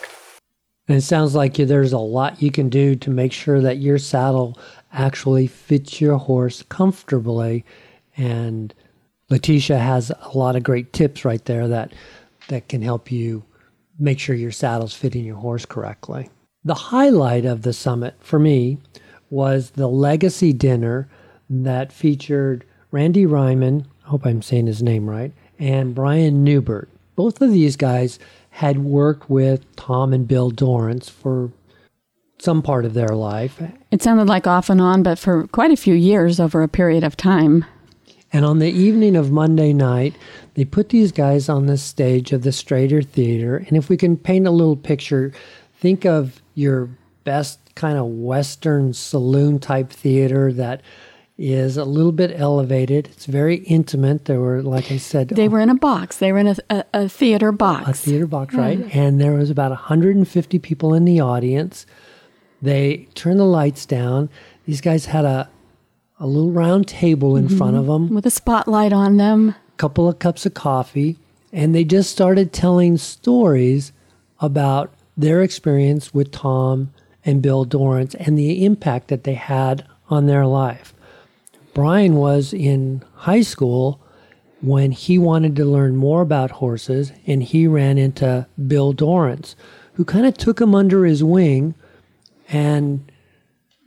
And 0.87 0.97
it 0.97 1.01
sounds 1.01 1.35
like 1.35 1.55
there's 1.55 1.93
a 1.93 1.99
lot 1.99 2.41
you 2.41 2.51
can 2.51 2.69
do 2.69 2.95
to 2.95 3.09
make 3.11 3.31
sure 3.31 3.61
that 3.61 3.77
your 3.77 3.99
saddle 3.99 4.57
actually 4.91 5.45
fits 5.45 6.01
your 6.01 6.17
horse 6.17 6.63
comfortably. 6.63 7.63
And 8.17 8.73
Letitia 9.29 9.77
has 9.77 10.11
a 10.11 10.37
lot 10.37 10.55
of 10.55 10.63
great 10.63 10.91
tips 10.91 11.23
right 11.23 11.43
there 11.45 11.67
that 11.67 11.93
that 12.47 12.67
can 12.67 12.81
help 12.81 13.11
you 13.11 13.43
make 13.99 14.19
sure 14.19 14.35
your 14.35 14.51
saddle's 14.51 14.93
fitting 14.93 15.23
your 15.25 15.37
horse 15.37 15.65
correctly. 15.65 16.29
The 16.63 16.73
highlight 16.73 17.45
of 17.45 17.61
the 17.61 17.73
summit 17.73 18.15
for 18.19 18.39
me 18.39 18.79
was 19.29 19.71
the 19.71 19.87
legacy 19.87 20.51
dinner 20.53 21.07
that 21.49 21.91
featured 21.91 22.65
Randy 22.91 23.25
Rieman, 23.25 23.85
I 24.05 24.09
hope 24.09 24.25
I'm 24.25 24.41
saying 24.41 24.67
his 24.67 24.83
name 24.83 25.09
right, 25.09 25.33
and 25.57 25.95
Bryan 25.95 26.43
Neubert. 26.43 26.89
Both 27.15 27.41
of 27.41 27.51
these 27.51 27.75
guys 27.75 28.19
had 28.51 28.79
worked 28.79 29.29
with 29.29 29.75
Tom 29.75 30.13
and 30.13 30.27
Bill 30.27 30.49
Dorrance 30.51 31.09
for 31.09 31.51
some 32.39 32.61
part 32.61 32.85
of 32.85 32.93
their 32.93 33.09
life. 33.09 33.61
It 33.91 34.03
sounded 34.03 34.27
like 34.27 34.45
off 34.45 34.69
and 34.69 34.79
on, 34.79 35.01
but 35.01 35.17
for 35.17 35.47
quite 35.47 35.71
a 35.71 35.77
few 35.77 35.95
years 35.95 36.39
over 36.39 36.61
a 36.61 36.67
period 36.67 37.03
of 37.03 37.17
time. 37.17 37.65
And 38.31 38.45
on 38.45 38.59
the 38.59 38.69
evening 38.71 39.15
of 39.15 39.31
Monday 39.31 39.73
night, 39.73 40.15
they 40.55 40.65
put 40.65 40.89
these 40.89 41.11
guys 41.11 41.47
on 41.47 41.65
the 41.65 41.77
stage 41.77 42.31
of 42.31 42.43
the 42.43 42.49
Strater 42.49 43.05
Theater. 43.05 43.57
And 43.57 43.77
if 43.77 43.89
we 43.89 43.97
can 43.97 44.17
paint 44.17 44.45
a 44.45 44.51
little 44.51 44.75
picture, 44.75 45.31
think 45.79 46.05
of 46.05 46.41
your 46.53 46.89
best 47.23 47.59
kind 47.75 47.97
of 47.97 48.05
Western 48.05 48.93
saloon 48.93 49.59
type 49.59 49.89
theater 49.89 50.51
that 50.53 50.81
is 51.37 51.75
a 51.75 51.83
little 51.83 52.11
bit 52.11 52.31
elevated. 52.39 53.07
It's 53.07 53.25
very 53.25 53.57
intimate. 53.57 54.25
There 54.25 54.39
were, 54.39 54.61
like 54.61 54.91
I 54.91 54.97
said, 54.97 55.29
They 55.29 55.49
were 55.49 55.59
in 55.59 55.69
a 55.69 55.75
box. 55.75 56.17
They 56.17 56.31
were 56.31 56.39
in 56.39 56.47
a, 56.47 56.55
a, 56.69 56.85
a 56.93 57.09
theater 57.09 57.51
box. 57.51 57.89
a 57.89 57.93
theater 57.93 58.27
box, 58.27 58.53
mm-hmm. 58.53 58.61
right? 58.61 58.95
And 58.95 59.19
there 59.19 59.33
was 59.33 59.49
about 59.49 59.71
150 59.71 60.59
people 60.59 60.93
in 60.93 61.03
the 61.03 61.19
audience. 61.19 61.85
They 62.61 63.09
turned 63.15 63.39
the 63.39 63.45
lights 63.45 63.85
down. 63.85 64.29
These 64.65 64.81
guys 64.81 65.07
had 65.07 65.25
a 65.25 65.49
a 66.19 66.27
little 66.27 66.51
round 66.51 66.87
table 66.87 67.35
in 67.35 67.47
mm-hmm. 67.47 67.57
front 67.57 67.75
of 67.75 67.87
them, 67.87 68.13
with 68.13 68.25
a 68.25 68.31
spotlight 68.31 68.93
on 68.93 69.17
them. 69.17 69.49
A 69.49 69.77
couple 69.77 70.07
of 70.07 70.19
cups 70.19 70.45
of 70.45 70.53
coffee, 70.53 71.17
and 71.51 71.75
they 71.75 71.83
just 71.83 72.09
started 72.09 72.53
telling 72.53 72.97
stories 72.97 73.91
about 74.39 74.93
their 75.17 75.41
experience 75.41 76.13
with 76.13 76.31
Tom 76.31 76.93
and 77.25 77.41
Bill 77.41 77.65
Dorrance 77.65 78.15
and 78.15 78.37
the 78.37 78.63
impact 78.63 79.09
that 79.09 79.25
they 79.25 79.33
had 79.33 79.85
on 80.09 80.27
their 80.27 80.45
life. 80.45 80.93
Brian 81.75 82.15
was 82.15 82.53
in 82.53 83.03
high 83.13 83.41
school 83.41 84.01
when 84.61 84.91
he 84.91 85.19
wanted 85.19 85.55
to 85.57 85.65
learn 85.65 85.95
more 85.97 86.21
about 86.21 86.49
horses, 86.49 87.11
and 87.27 87.43
he 87.43 87.67
ran 87.67 87.97
into 87.99 88.47
Bill 88.65 88.93
Dorrance, 88.93 89.55
who 89.93 90.05
kind 90.05 90.25
of 90.25 90.35
took 90.37 90.59
him 90.59 90.73
under 90.73 91.05
his 91.05 91.23
wing 91.23 91.75
and 92.49 93.11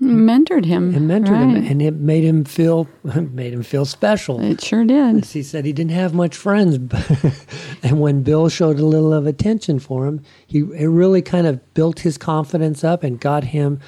Mentored 0.00 0.64
him. 0.64 0.94
and 0.94 1.10
mentored 1.10 1.30
Right. 1.30 1.56
him, 1.56 1.66
and 1.66 1.82
it 1.82 1.94
made 1.94 2.22
him 2.22 2.44
feel 2.44 2.86
made 3.32 3.52
him 3.52 3.64
feel 3.64 3.84
special. 3.84 4.38
It 4.40 4.60
sure 4.60 4.84
did. 4.84 5.24
He 5.24 5.42
said 5.42 5.64
he 5.64 5.72
didn't 5.72 5.90
have 5.90 6.14
much 6.14 6.36
friends, 6.36 6.76
and 7.82 7.98
when 8.00 8.22
Bill 8.22 8.48
showed 8.48 8.78
a 8.78 8.84
little 8.86 9.12
of 9.12 9.26
attention 9.26 9.80
for 9.80 10.06
him, 10.06 10.22
he 10.46 10.58
it 10.60 10.86
really 10.86 11.20
kind 11.22 11.48
of 11.48 11.74
built 11.74 12.00
his 12.00 12.16
confidence 12.16 12.84
up 12.84 13.02
and 13.02 13.18
got 13.18 13.42
him 13.44 13.80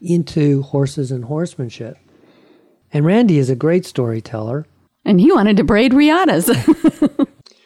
into 0.00 0.62
horses 0.62 1.10
and 1.10 1.24
horsemanship. 1.24 1.96
And 2.92 3.04
Randy 3.04 3.38
is 3.38 3.50
a 3.50 3.56
great 3.56 3.84
storyteller. 3.84 4.66
And 5.04 5.20
he 5.20 5.32
wanted 5.32 5.56
to 5.58 5.64
braid 5.64 5.92
riatas. 5.92 6.48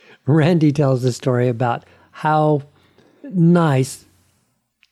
Randy 0.26 0.72
tells 0.72 1.02
the 1.02 1.12
story 1.12 1.48
about 1.48 1.84
how 2.10 2.62
nice 3.22 4.04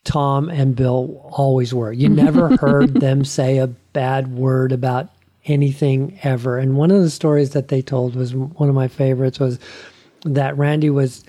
Tom 0.03 0.49
and 0.49 0.75
Bill 0.75 1.21
always 1.31 1.73
were. 1.73 1.93
You 1.93 2.09
never 2.09 2.57
heard 2.61 2.95
them 2.95 3.23
say 3.23 3.57
a 3.57 3.67
bad 3.67 4.35
word 4.35 4.71
about 4.71 5.09
anything 5.45 6.17
ever. 6.23 6.57
And 6.57 6.77
one 6.77 6.91
of 6.91 7.01
the 7.01 7.09
stories 7.09 7.51
that 7.51 7.67
they 7.67 7.81
told 7.81 8.15
was 8.15 8.33
one 8.33 8.69
of 8.69 8.75
my 8.75 8.87
favorites 8.87 9.39
was 9.39 9.59
that 10.23 10.57
Randy 10.57 10.89
was 10.89 11.23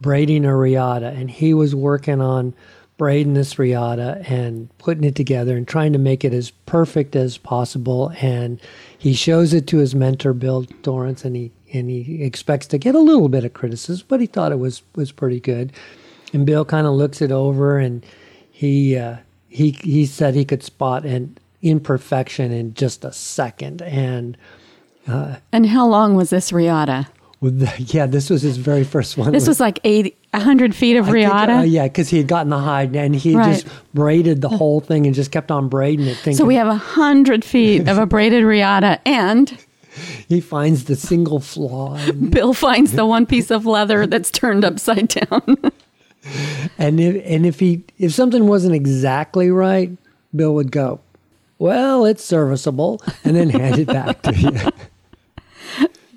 braiding 0.00 0.44
a 0.44 0.54
riata 0.54 1.08
and 1.08 1.30
he 1.30 1.54
was 1.54 1.74
working 1.74 2.20
on 2.20 2.54
braiding 2.96 3.34
this 3.34 3.58
riata 3.58 4.22
and 4.26 4.68
putting 4.78 5.04
it 5.04 5.14
together 5.14 5.56
and 5.56 5.68
trying 5.68 5.92
to 5.92 5.98
make 5.98 6.24
it 6.24 6.32
as 6.32 6.50
perfect 6.50 7.14
as 7.14 7.36
possible. 7.36 8.12
And 8.20 8.60
he 8.96 9.12
shows 9.12 9.52
it 9.52 9.66
to 9.68 9.78
his 9.78 9.94
mentor 9.94 10.32
Bill 10.32 10.62
Dorrance 10.82 11.24
and 11.24 11.36
he 11.36 11.52
and 11.72 11.90
he 11.90 12.22
expects 12.22 12.66
to 12.68 12.78
get 12.78 12.94
a 12.94 13.00
little 13.00 13.28
bit 13.28 13.44
of 13.44 13.52
criticism 13.52 14.06
but 14.08 14.20
he 14.20 14.26
thought 14.26 14.52
it 14.52 14.58
was 14.58 14.82
was 14.94 15.12
pretty 15.12 15.40
good. 15.40 15.72
And 16.32 16.46
Bill 16.46 16.64
kind 16.64 16.86
of 16.86 16.94
looks 16.94 17.20
it 17.20 17.32
over 17.32 17.78
and 17.78 18.04
he 18.50 18.96
uh, 18.96 19.16
he 19.48 19.70
he 19.70 20.06
said 20.06 20.34
he 20.34 20.44
could 20.44 20.62
spot 20.62 21.04
an 21.04 21.36
imperfection 21.62 22.52
in 22.52 22.74
just 22.74 23.04
a 23.04 23.12
second. 23.12 23.82
And 23.82 24.36
and 25.52 25.66
how 25.66 25.86
long 25.86 26.14
was 26.14 26.30
this 26.30 26.52
riata? 26.52 27.08
with 27.40 27.60
the, 27.60 27.82
yeah 27.82 28.06
this 28.06 28.30
was 28.30 28.42
his 28.42 28.56
very 28.56 28.84
first 28.84 29.16
one. 29.16 29.32
This 29.32 29.48
was 29.48 29.60
like 29.60 29.78
eight 29.84 30.16
A 30.36 30.40
hundred 30.40 30.74
feet 30.74 30.96
of 30.96 31.06
think, 31.06 31.14
riata. 31.14 31.52
uh, 31.58 31.62
yeah, 31.62 31.84
because 31.84 32.08
he 32.08 32.18
had 32.18 32.26
gotten 32.28 32.50
the 32.50 32.58
hide 32.58 32.94
and 32.96 33.14
he 33.16 33.34
Right. 33.34 33.54
just 33.54 33.66
braided 33.94 34.40
the 34.42 34.48
whole 34.48 34.80
thing 34.80 35.06
and 35.06 35.14
just 35.14 35.30
kept 35.30 35.50
on 35.50 35.68
braiding 35.68 36.06
it. 36.06 36.16
Thinking 36.16 36.34
So 36.36 36.44
we 36.44 36.54
have 36.56 36.68
a 36.68 36.74
hundred 36.76 37.44
feet 37.44 37.88
of 37.88 37.98
a 37.98 38.06
braided 38.14 38.44
riata, 38.44 39.00
and 39.06 39.56
he 40.28 40.40
finds 40.40 40.84
the 40.84 40.94
single 40.96 41.40
flaw, 41.40 41.98
Bill 42.30 42.52
finds 42.52 42.92
the 42.92 43.06
one 43.06 43.24
piece 43.26 43.50
of 43.50 43.64
leather 43.66 44.06
that's 44.06 44.30
turned 44.30 44.64
upside 44.64 45.08
down. 45.08 45.56
and 46.78 47.00
if 47.00 47.22
and 47.24 47.46
if 47.46 47.60
he 47.60 47.82
if 47.98 48.12
something 48.12 48.46
wasn't 48.46 48.74
exactly 48.74 49.50
right, 49.50 49.90
Bill 50.34 50.54
would 50.54 50.70
go, 50.70 51.00
"Well, 51.58 52.04
it's 52.04 52.22
serviceable," 52.24 53.00
and 53.24 53.36
then 53.36 53.48
hand 53.50 53.78
it 53.78 53.86
back 53.86 54.20
to 54.22 54.34
you. 54.34 54.50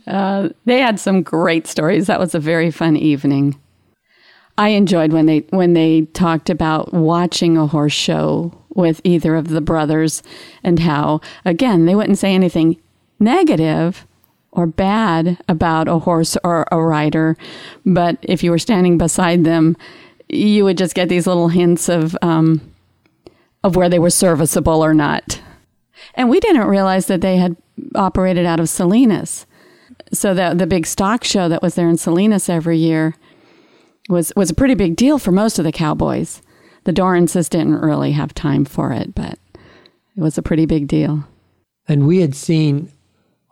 they 0.65 0.79
had 0.79 0.99
some 0.99 1.21
great 1.23 1.67
stories. 1.67 2.08
That 2.08 2.19
was 2.19 2.34
a 2.36 2.39
very 2.39 2.71
fun 2.71 2.97
evening. 2.97 3.58
I 4.60 4.69
enjoyed 4.69 5.13
when 5.13 5.26
they 5.26 5.39
when 5.52 5.72
they 5.72 6.02
talked 6.13 6.50
about 6.50 6.93
watching 6.93 7.56
a 7.56 7.65
horse 7.65 7.93
show 7.93 8.54
with 8.76 9.00
either 9.06 9.38
of 9.38 9.48
the 9.48 9.62
brothers 9.62 10.22
and 10.63 10.80
how 10.80 11.22
again 11.45 11.86
they 11.86 11.95
wouldn't 11.95 12.17
say 12.17 12.36
anything 12.36 12.78
negative 13.22 14.06
or 14.52 14.67
bad 14.67 15.38
about 15.48 15.88
a 15.88 16.00
horse 16.00 16.36
or 16.43 16.65
a 16.74 16.82
rider, 16.82 17.38
but 17.86 18.17
if 18.22 18.43
you 18.43 18.52
were 18.52 18.60
standing 18.60 18.98
beside 18.98 19.45
them, 19.45 19.78
you 20.28 20.65
would 20.65 20.78
just 20.78 20.93
get 20.93 21.08
these 21.08 21.26
little 21.26 21.48
hints 21.48 21.88
of 21.88 22.17
um, 22.22 22.60
of 23.63 23.78
where 23.78 23.88
they 23.88 24.00
were 24.00 24.10
serviceable 24.10 24.84
or 24.84 24.93
not. 24.93 25.41
And 26.15 26.30
we 26.30 26.41
didn't 26.41 26.67
realize 26.67 27.06
that 27.06 27.22
they 27.22 27.38
had 27.38 27.56
operated 27.95 28.45
out 28.45 28.60
of 28.60 28.67
Salinas 28.67 29.45
so 30.12 30.34
the 30.34 30.54
the 30.54 30.67
big 30.67 30.86
stock 30.86 31.24
show 31.24 31.48
that 31.50 31.62
was 31.62 31.76
there 31.76 31.89
in 31.89 31.98
Salinas 31.98 32.50
every 32.50 32.78
year 32.78 33.15
was 34.10 34.34
was 34.36 34.50
a 34.50 34.56
pretty 34.56 34.74
big 34.74 34.95
deal 34.95 35.19
for 35.19 35.32
most 35.32 35.60
of 35.60 35.65
the 35.65 35.72
cowboys. 35.72 36.41
The 36.84 36.91
Dorrances 36.91 37.50
didn't 37.50 37.82
really 37.82 38.12
have 38.12 38.34
time 38.34 38.65
for 38.65 38.91
it, 38.91 39.13
but 39.13 39.38
it 39.54 40.22
was 40.22 40.38
a 40.38 40.41
pretty 40.41 40.65
big 40.65 40.88
deal. 40.88 41.24
And 41.88 42.08
we 42.08 42.19
had 42.19 42.36
seen 42.36 42.91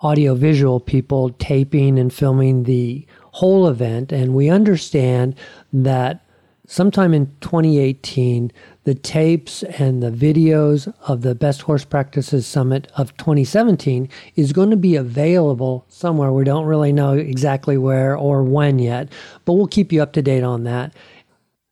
audiovisual 0.04 0.80
people 0.80 1.30
taping 1.32 1.98
and 1.98 2.14
filming 2.14 2.64
the 2.64 3.06
whole 3.32 3.68
event, 3.68 4.12
and 4.12 4.34
we 4.34 4.50
understand 4.50 5.36
that 5.74 6.27
sometime 6.68 7.14
in 7.14 7.28
2018, 7.42 8.52
the 8.84 8.94
tapes 8.94 9.64
and 9.64 10.04
the 10.04 10.12
videos 10.12 10.94
of 11.08 11.22
the 11.22 11.34
Best 11.34 11.64
Horse 11.64 11.84
Practices 11.84 12.46
Summit 12.46 12.92
of 12.96 13.18
2017 13.18 14.08
is 14.36 14.54
going 14.54 14.70
to 14.70 14.78
be 14.78 14.96
available 14.96 15.86
somewhere. 15.88 16.32
We 16.32 16.44
don't 16.44 16.66
really 16.66 16.94
know 16.94 17.14
exactly 17.14 17.76
where 17.78 18.16
or 18.16 18.44
when 18.44 18.78
yet, 18.80 19.12
but 19.46 19.54
we'll 19.54 19.66
keep 19.68 19.92
you 19.92 20.04
up 20.04 20.14
to 20.14 20.22
date 20.22 20.44
on 20.44 20.64
that. 20.66 20.94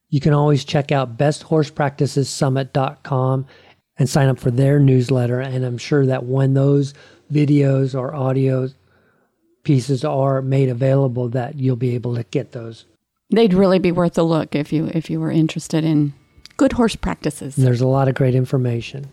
You 0.10 0.20
can 0.20 0.34
always 0.34 0.66
check 0.66 0.92
out 0.92 1.18
besthorsepracticessummit.com 1.18 3.46
and 3.98 4.10
sign 4.10 4.28
up 4.28 4.40
for 4.40 4.52
their 4.52 4.78
newsletter. 4.80 5.40
And 5.40 5.66
I'm 5.66 5.78
sure 5.78 6.06
that 6.06 6.26
when 6.26 6.54
those 6.54 6.94
videos 7.32 7.98
or 7.98 8.14
audio 8.16 8.70
pieces 9.64 10.06
are 10.06 10.42
made 10.42 10.70
available, 10.70 11.30
that 11.30 11.56
you'll 11.56 11.76
be 11.76 11.96
able 11.96 12.16
to 12.16 12.24
get 12.24 12.52
those. 12.52 12.86
They'd 13.32 13.54
really 13.54 13.80
be 13.80 13.92
worth 13.92 14.18
a 14.18 14.24
look 14.24 14.56
if 14.56 14.72
you 14.72 14.92
if 14.94 15.10
you 15.10 15.20
were 15.20 15.32
interested 15.32 15.84
in 15.84 16.14
good 16.58 16.74
horse 16.74 16.96
practices. 16.96 17.56
There's 17.56 17.82
a 17.82 17.88
lot 17.88 18.08
of 18.08 18.16
great 18.16 18.36
information. 18.36 19.10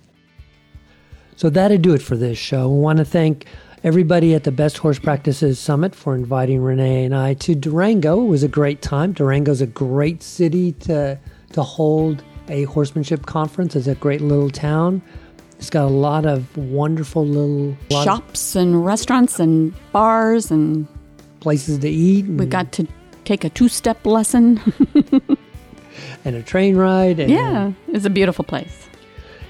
So 1.36 1.48
that'd 1.50 1.82
do 1.82 1.94
it 1.94 2.02
for 2.02 2.16
this 2.16 2.38
show. 2.38 2.68
We 2.68 2.78
want 2.78 2.98
to 2.98 3.04
thank 3.04 3.46
everybody 3.82 4.34
at 4.34 4.44
the 4.44 4.52
Best 4.52 4.78
Horse 4.78 4.98
Practices 4.98 5.58
Summit 5.58 5.94
for 5.94 6.14
inviting 6.14 6.60
Renee 6.60 7.04
and 7.04 7.14
I 7.14 7.34
to 7.34 7.54
Durango. 7.54 8.20
It 8.22 8.26
was 8.26 8.42
a 8.42 8.48
great 8.48 8.82
time. 8.82 9.12
Durango's 9.12 9.60
a 9.60 9.66
great 9.66 10.22
city 10.22 10.72
to 10.72 11.18
to 11.52 11.62
hold 11.62 12.22
a 12.48 12.64
horsemanship 12.64 13.26
conference. 13.26 13.74
It's 13.76 13.86
a 13.86 13.94
great 13.94 14.20
little 14.20 14.50
town. 14.50 15.02
It's 15.58 15.70
got 15.70 15.84
a 15.84 15.94
lot 15.94 16.26
of 16.26 16.54
wonderful 16.56 17.24
little 17.24 17.76
lot 17.90 18.00
of 18.00 18.04
Shops 18.04 18.56
and 18.56 18.84
restaurants 18.84 19.40
and 19.40 19.72
bars 19.92 20.50
and 20.50 20.86
places 21.40 21.78
to 21.78 21.88
eat 21.88 22.24
and, 22.26 22.38
we 22.38 22.46
got 22.46 22.72
to 22.72 22.86
take 23.24 23.44
a 23.44 23.50
two-step 23.50 24.04
lesson. 24.06 24.60
and 26.24 26.36
a 26.36 26.42
train 26.42 26.76
ride. 26.76 27.18
And 27.18 27.30
yeah, 27.30 27.72
it's 27.88 28.04
a 28.04 28.10
beautiful 28.10 28.44
place. 28.44 28.88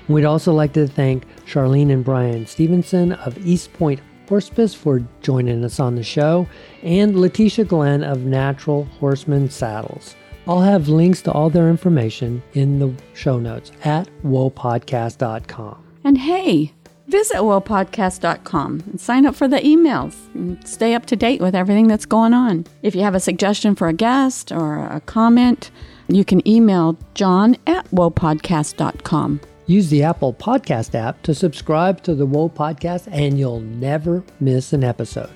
We'd 0.08 0.24
also 0.24 0.52
like 0.52 0.72
to 0.74 0.86
thank 0.86 1.24
Charlene 1.46 1.92
and 1.92 2.04
Brian 2.04 2.46
Stevenson 2.46 3.12
of 3.12 3.38
East 3.46 3.72
Point 3.72 4.00
Hospice 4.28 4.74
for 4.74 5.04
joining 5.20 5.62
us 5.62 5.78
on 5.78 5.94
the 5.94 6.02
show, 6.02 6.48
and 6.82 7.20
Letitia 7.20 7.66
Glenn 7.66 8.02
of 8.02 8.24
Natural 8.24 8.84
Horseman 8.84 9.50
Saddles. 9.50 10.16
I'll 10.46 10.62
have 10.62 10.88
links 10.88 11.20
to 11.22 11.32
all 11.32 11.50
their 11.50 11.68
information 11.68 12.42
in 12.54 12.78
the 12.78 12.94
show 13.14 13.38
notes 13.38 13.72
at 13.84 14.08
whoapodcast.com. 14.24 15.84
And 16.04 16.18
hey, 16.18 16.72
visit 17.12 17.36
whoapodcast.com 17.36 18.84
and 18.86 18.98
sign 18.98 19.26
up 19.26 19.36
for 19.36 19.46
the 19.46 19.58
emails 19.58 20.16
and 20.34 20.66
stay 20.66 20.94
up 20.94 21.04
to 21.06 21.14
date 21.14 21.42
with 21.42 21.54
everything 21.54 21.86
that's 21.86 22.06
going 22.06 22.32
on. 22.32 22.66
If 22.82 22.94
you 22.94 23.02
have 23.02 23.14
a 23.14 23.20
suggestion 23.20 23.76
for 23.76 23.86
a 23.86 23.92
guest 23.92 24.50
or 24.50 24.86
a 24.86 24.98
comment, 25.00 25.70
you 26.08 26.24
can 26.24 26.46
email 26.48 26.96
john 27.14 27.56
at 27.66 27.84
whoapodcast.com. 27.90 29.40
Use 29.66 29.90
the 29.90 30.02
Apple 30.02 30.32
Podcast 30.32 30.94
app 30.94 31.22
to 31.22 31.34
subscribe 31.34 32.02
to 32.02 32.14
the 32.14 32.26
Whoa 32.26 32.48
Podcast, 32.48 33.08
and 33.12 33.38
you'll 33.38 33.60
never 33.60 34.24
miss 34.40 34.72
an 34.72 34.82
episode. 34.82 35.30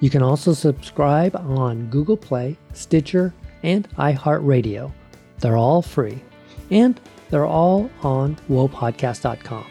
You 0.00 0.08
can 0.08 0.22
also 0.22 0.54
subscribe 0.54 1.36
on 1.36 1.86
Google 1.90 2.16
Play, 2.16 2.56
Stitcher, 2.72 3.32
and 3.62 3.88
iHeartRadio. 3.96 4.90
They're 5.38 5.58
all 5.58 5.82
free, 5.82 6.20
and 6.70 6.98
they're 7.28 7.46
all 7.46 7.90
on 8.02 8.36
WhoaPodcast.com. 8.48 9.66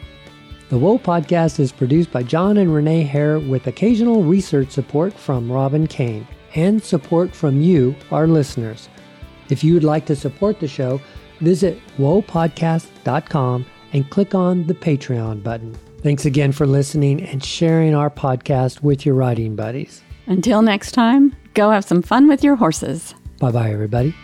The 0.70 0.78
Whoa 0.78 0.98
Podcast 1.00 1.58
is 1.58 1.72
produced 1.72 2.12
by 2.12 2.22
John 2.22 2.56
and 2.56 2.72
Renee 2.72 3.02
Hare 3.02 3.40
with 3.40 3.66
occasional 3.66 4.22
research 4.22 4.70
support 4.70 5.12
from 5.12 5.50
Robin 5.50 5.88
Kane 5.88 6.28
and 6.54 6.80
support 6.80 7.34
from 7.34 7.60
you, 7.60 7.96
our 8.12 8.28
listeners. 8.28 8.88
If 9.48 9.64
you 9.64 9.74
would 9.74 9.82
like 9.82 10.06
to 10.06 10.14
support 10.14 10.60
the 10.60 10.68
show, 10.68 11.00
visit 11.40 11.80
whoapodcast.com 11.98 13.66
and 13.92 14.10
click 14.10 14.36
on 14.36 14.68
the 14.68 14.74
Patreon 14.74 15.42
button. 15.42 15.76
Thanks 16.02 16.24
again 16.24 16.52
for 16.52 16.68
listening 16.68 17.20
and 17.20 17.44
sharing 17.44 17.96
our 17.96 18.08
podcast 18.08 18.80
with 18.80 19.04
your 19.04 19.16
riding 19.16 19.56
buddies. 19.56 20.04
Until 20.26 20.62
next 20.62 20.92
time, 20.92 21.34
go 21.54 21.72
have 21.72 21.84
some 21.84 22.00
fun 22.00 22.28
with 22.28 22.44
your 22.44 22.54
horses. 22.54 23.12
Bye 23.40 23.50
bye, 23.50 23.72
everybody. 23.72 24.14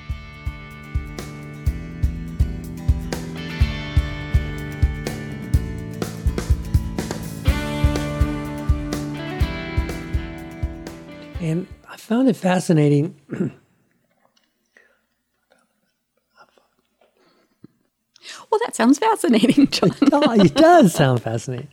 Found 12.07 12.29
it 12.29 12.37
fascinating. 12.37 13.21
Well, 18.51 18.61
that 18.65 18.75
sounds 18.75 18.99
fascinating, 18.99 19.67
John. 19.69 19.91
oh, 20.13 20.33
it 20.33 20.55
does 20.55 20.93
sound 20.95 21.23
fascinating. 21.23 21.69